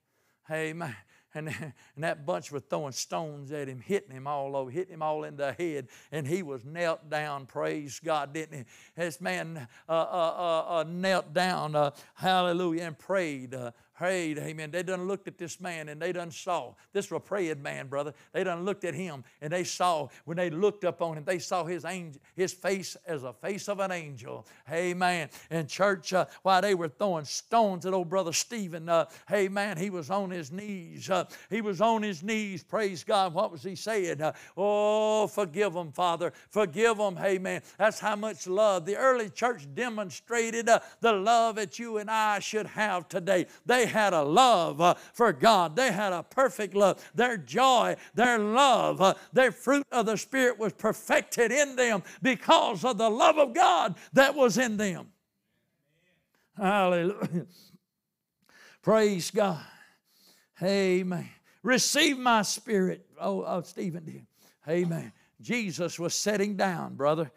[0.50, 0.96] Amen
[1.36, 1.72] and, and
[2.04, 5.36] that bunch was throwing stones at him, hitting him all over, hitting him all in
[5.36, 8.64] the head, and he was knelt down, praise God, didn't he?
[8.96, 14.70] This man uh, uh, uh, uh knelt down, uh, hallelujah, and prayed, uh, prayed, amen.
[14.70, 16.74] They done looked at this man and they done saw.
[16.92, 18.12] This was a praying man, brother.
[18.32, 21.38] They done looked at him and they saw, when they looked up on him, they
[21.38, 24.46] saw his angel, his face as a face of an angel.
[24.70, 25.28] Amen.
[25.50, 29.90] In church, uh, while they were throwing stones at old brother Stephen, uh, amen, he
[29.90, 31.08] was on his knees.
[31.08, 33.32] Uh, he was on his knees, praise God.
[33.32, 34.20] What was he saying?
[34.20, 36.32] Uh, oh, forgive them, Father.
[36.50, 37.62] Forgive them, amen.
[37.78, 38.84] That's how much love.
[38.84, 43.46] The early church demonstrated uh, the love that you and I should have today.
[43.64, 45.76] They had a love uh, for God.
[45.76, 47.02] They had a perfect love.
[47.14, 52.84] Their joy, their love, uh, their fruit of the Spirit was perfected in them because
[52.84, 55.08] of the love of God that was in them.
[56.56, 57.46] Hallelujah.
[58.82, 59.64] Praise God.
[60.62, 61.28] Amen.
[61.62, 63.04] Receive my spirit.
[63.20, 64.26] Oh, oh Stephen did.
[64.68, 65.12] Amen.
[65.40, 67.30] Jesus was sitting down, brother.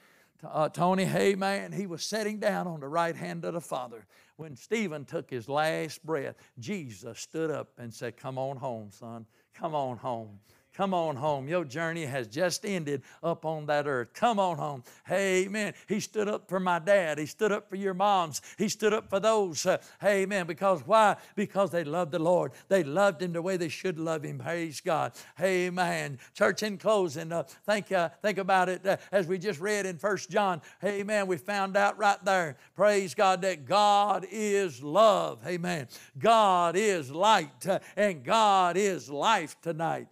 [0.43, 1.71] Uh, Tony, amen.
[1.71, 4.05] He was sitting down on the right hand of the Father.
[4.39, 9.25] When Stephen took his last breath, Jesus stood up and said, Come on home, son.
[9.53, 10.39] Come on home.
[10.79, 11.49] Come on home.
[11.49, 14.13] Your journey has just ended up on that earth.
[14.13, 14.85] Come on home.
[15.05, 15.73] Hey, Amen.
[15.89, 17.19] He stood up for my dad.
[17.19, 18.41] He stood up for your moms.
[18.57, 19.65] He stood up for those.
[19.65, 20.47] Uh, amen.
[20.47, 21.17] Because why?
[21.35, 22.53] Because they loved the Lord.
[22.69, 24.39] They loved Him the way they should love Him.
[24.39, 25.11] Praise God.
[25.37, 26.17] Hey, Amen.
[26.33, 29.97] Church, in closing, uh, think, uh, think about it uh, as we just read in
[29.97, 30.61] First John.
[30.79, 31.27] hey, Amen.
[31.27, 32.55] We found out right there.
[32.73, 35.45] Praise God that God is love.
[35.45, 35.89] Amen.
[36.17, 40.07] God is light uh, and God is life tonight.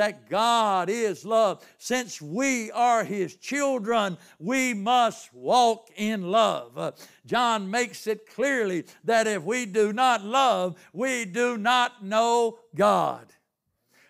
[0.00, 1.62] That God is love.
[1.76, 6.78] Since we are His children, we must walk in love.
[6.78, 6.92] Uh,
[7.26, 13.26] John makes it clearly that if we do not love, we do not know God.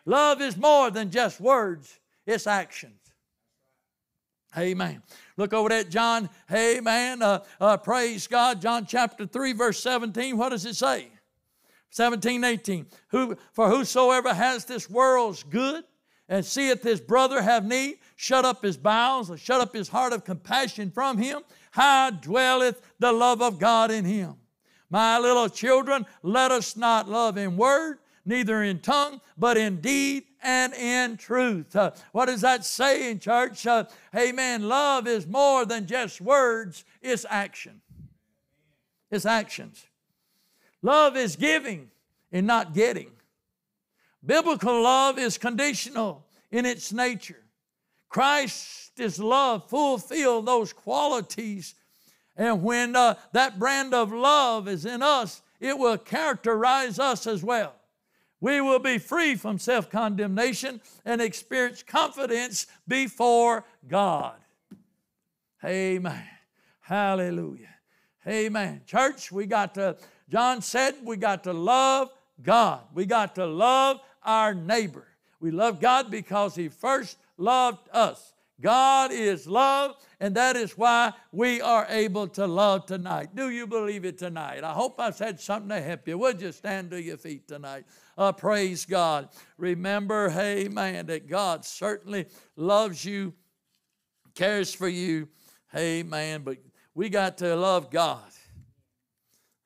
[0.06, 3.00] Love is more than just words, it's actions.
[4.56, 5.02] Amen.
[5.36, 6.30] Look over at John.
[6.52, 7.20] Amen.
[7.20, 8.62] Uh, uh, praise God.
[8.62, 10.38] John chapter 3, verse 17.
[10.38, 11.08] What does it say?
[11.90, 12.86] 17, 18.
[13.08, 15.84] Who, for whosoever has this world's good
[16.28, 20.12] and seeth his brother have need, shut up his bowels, or shut up his heart
[20.12, 24.36] of compassion from him, how dwelleth the love of God in him?
[24.88, 30.24] My little children, let us not love in word, neither in tongue, but in deed
[30.42, 31.74] and in truth.
[31.74, 33.66] Uh, what does that say in church?
[33.66, 33.84] Uh,
[34.16, 34.68] amen.
[34.68, 37.80] Love is more than just words, it's action.
[39.10, 39.86] It's actions.
[40.82, 41.90] Love is giving
[42.32, 43.10] and not getting.
[44.24, 47.42] Biblical love is conditional in its nature.
[48.08, 51.74] Christ's love fulfilled those qualities.
[52.36, 57.42] And when uh, that brand of love is in us, it will characterize us as
[57.44, 57.74] well.
[58.40, 64.36] We will be free from self condemnation and experience confidence before God.
[65.62, 66.26] Amen.
[66.80, 67.74] Hallelujah.
[68.26, 68.80] Amen.
[68.86, 69.96] Church, we got to
[70.30, 72.82] John said we got to love God.
[72.94, 75.06] We got to love our neighbor.
[75.40, 78.32] We love God because He first loved us.
[78.60, 83.34] God is love, and that is why we are able to love tonight.
[83.34, 84.62] Do you believe it tonight?
[84.62, 86.18] I hope I've said something to help you.
[86.18, 87.84] Would you stand to your feet tonight?
[88.18, 89.30] Uh, praise God.
[89.56, 93.32] Remember, hey man, that God certainly loves you,
[94.34, 95.28] cares for you.
[95.72, 96.58] Hey man, but
[96.94, 98.20] we got to love God.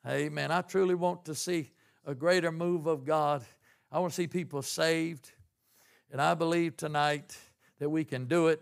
[0.07, 0.51] Amen.
[0.51, 1.71] I truly want to see
[2.05, 3.43] a greater move of God.
[3.91, 5.31] I want to see people saved.
[6.11, 7.35] And I believe tonight
[7.79, 8.61] that we can do it.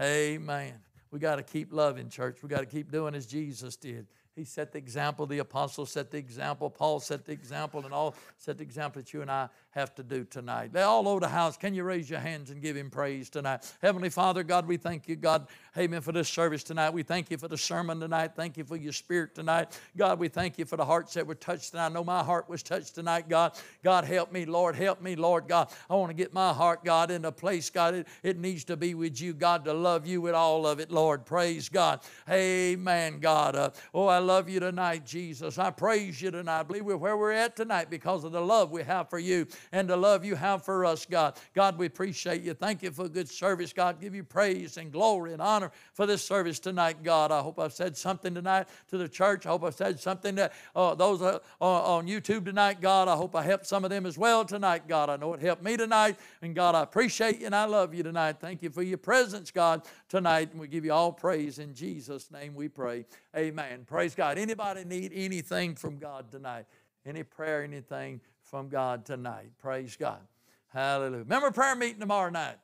[0.00, 0.72] Amen.
[1.10, 2.42] We got to keep loving, church.
[2.42, 4.06] We got to keep doing as Jesus did.
[4.34, 5.26] He set the example.
[5.26, 6.70] The apostles set the example.
[6.70, 10.02] Paul set the example, and all set the example that you and I have to
[10.02, 10.76] do tonight.
[10.76, 11.56] All over the house.
[11.56, 13.72] Can you raise your hands and give him praise tonight?
[13.80, 15.46] Heavenly Father, God, we thank you, God,
[15.78, 16.90] amen, for this service tonight.
[16.90, 18.32] We thank you for the sermon tonight.
[18.34, 19.78] Thank you for your spirit tonight.
[19.96, 21.86] God, we thank you for the hearts that were touched tonight.
[21.86, 23.52] I know my heart was touched tonight, God.
[23.84, 24.74] God, help me, Lord.
[24.74, 25.70] Help me, Lord God.
[25.88, 27.94] I want to get my heart, God, in a place, God.
[27.94, 30.90] It, it needs to be with you, God, to love you with all of it,
[30.90, 31.24] Lord.
[31.24, 32.00] Praise God.
[32.28, 33.54] Amen, God.
[33.54, 35.58] Uh, oh, I love you tonight, Jesus.
[35.58, 36.60] I praise you tonight.
[36.60, 39.46] I believe we're where we're at tonight because of the love we have for you
[39.72, 41.36] and the love you have for us, God.
[41.54, 42.54] God, we appreciate you.
[42.54, 44.00] Thank you for good service, God.
[44.00, 47.32] Give you praise and glory and honor for this service tonight, God.
[47.32, 49.46] I hope I've said something tonight to the church.
[49.46, 53.08] I hope I've said something to uh, those uh, on YouTube tonight, God.
[53.08, 55.10] I hope I helped some of them as well tonight, God.
[55.10, 56.16] I know it helped me tonight.
[56.42, 58.36] And God, I appreciate you and I love you tonight.
[58.40, 60.50] Thank you for your presence, God, tonight.
[60.52, 63.04] And we give you all praise in Jesus' name we pray.
[63.36, 63.84] Amen.
[63.86, 64.38] Praise God.
[64.38, 66.66] Anybody need anything from God tonight?
[67.06, 68.20] Any prayer, anything?
[68.50, 69.52] From God tonight.
[69.58, 70.20] Praise God.
[70.68, 71.22] Hallelujah.
[71.22, 72.58] Remember prayer meeting tomorrow night,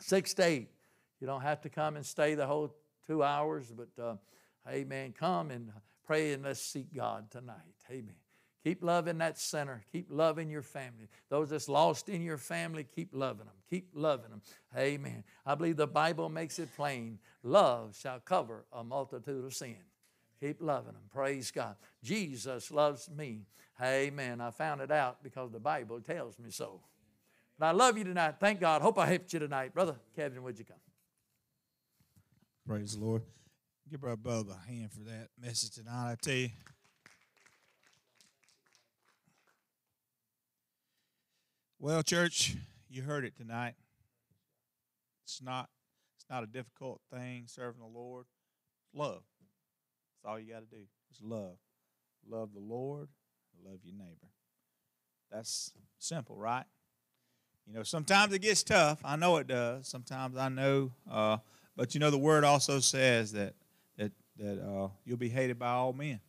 [0.00, 0.68] 6 to 8.
[1.20, 2.74] You don't have to come and stay the whole
[3.06, 4.16] two hours, but uh,
[4.68, 5.14] amen.
[5.18, 5.70] Come and
[6.06, 7.56] pray and let's seek God tonight.
[7.90, 8.14] Amen.
[8.64, 9.82] Keep loving that center.
[9.90, 11.08] Keep loving your family.
[11.30, 13.54] Those that's lost in your family, keep loving them.
[13.70, 14.42] Keep loving them.
[14.76, 15.24] Amen.
[15.46, 19.76] I believe the Bible makes it plain love shall cover a multitude of sin.
[20.40, 21.02] Keep loving them.
[21.12, 21.76] Praise God.
[22.02, 23.46] Jesus loves me.
[23.82, 24.40] Amen.
[24.40, 26.80] I found it out because the Bible tells me so.
[27.58, 28.34] But I love you tonight.
[28.38, 28.82] Thank God.
[28.82, 29.72] Hope I helped you tonight.
[29.72, 30.76] Brother Kevin, would you come?
[32.66, 33.22] Praise the Lord.
[33.90, 36.12] Give Brother Bubba a hand for that message tonight.
[36.12, 36.50] I tell you.
[41.78, 42.56] Well, church,
[42.90, 43.74] you heard it tonight.
[45.24, 45.70] It's not
[46.16, 48.26] it's not a difficult thing serving the Lord.
[48.94, 49.22] Love.
[50.22, 50.82] That's all you got to do.
[51.10, 51.56] Is love.
[52.28, 53.08] Love the Lord
[53.64, 54.28] love your neighbor.
[55.30, 56.64] That's simple, right?
[57.66, 59.00] You know, sometimes it gets tough.
[59.04, 59.86] I know it does.
[59.86, 61.38] Sometimes I know, uh,
[61.76, 63.54] but you know, the word also says that
[63.96, 66.20] that that uh, you'll be hated by all men,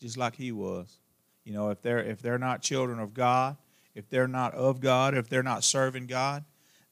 [0.00, 0.98] just like he was.
[1.44, 3.56] You know, if they're if they're not children of God,
[3.94, 6.44] if they're not of God, if they're not serving God,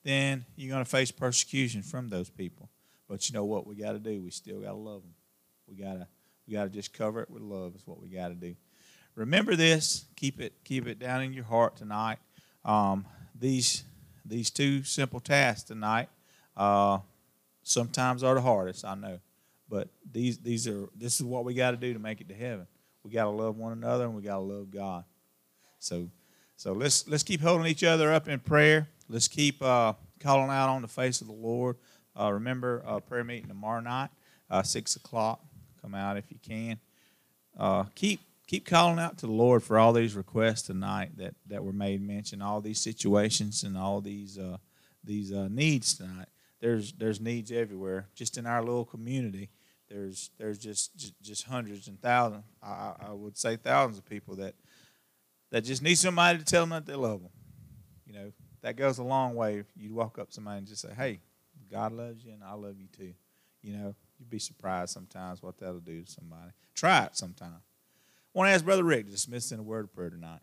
[0.04, 2.70] then you're going to face persecution from those people.
[3.08, 4.22] But you know what we got to do?
[4.22, 5.14] We still got to love them.
[5.66, 6.06] We got to
[6.46, 7.74] we got to just cover it with love.
[7.74, 8.54] Is what we got to do
[9.20, 10.06] remember this.
[10.16, 12.18] Keep it keep it down in your heart tonight.
[12.64, 13.04] Um,
[13.38, 13.84] these
[14.24, 16.08] these two simple tasks tonight
[16.56, 16.98] uh,
[17.62, 18.84] sometimes are the hardest.
[18.84, 19.20] I know,
[19.68, 22.34] but these these are this is what we got to do to make it to
[22.34, 22.66] heaven.
[23.04, 25.04] We got to love one another and we got to love God.
[25.78, 26.08] So
[26.56, 28.88] so let's let's keep holding each other up in prayer.
[29.08, 31.76] Let's keep uh, calling out on the face of the Lord.
[32.18, 34.08] Uh, remember uh, prayer meeting tomorrow night,
[34.50, 35.44] uh, six o'clock.
[35.82, 36.78] Come out if you can.
[37.58, 41.62] Uh, keep keep calling out to the Lord for all these requests tonight that, that
[41.62, 44.56] were made mention, all these situations and all these uh,
[45.04, 46.26] these uh, needs tonight.
[46.58, 49.50] There's there's needs everywhere, just in our little community.
[49.88, 52.42] There's there's just just, hundreds and thousands.
[52.60, 54.56] I, I would say thousands of people that
[55.52, 57.30] that just need somebody to tell them that they love them.
[58.04, 58.32] You know
[58.62, 59.62] that goes a long way.
[59.76, 61.20] You'd walk up to somebody and just say, "Hey,
[61.70, 63.14] God loves you, and I love you too."
[63.62, 66.50] You know, you'd be surprised sometimes what that'll do to somebody.
[66.74, 67.62] Try it sometime.
[68.34, 70.38] I want to ask Brother Rick to dismiss in a word of prayer tonight.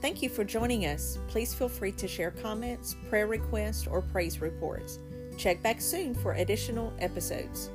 [0.00, 1.18] Thank you for joining us.
[1.26, 5.00] Please feel free to share comments, prayer requests, or praise reports.
[5.36, 7.70] Check back soon for additional episodes.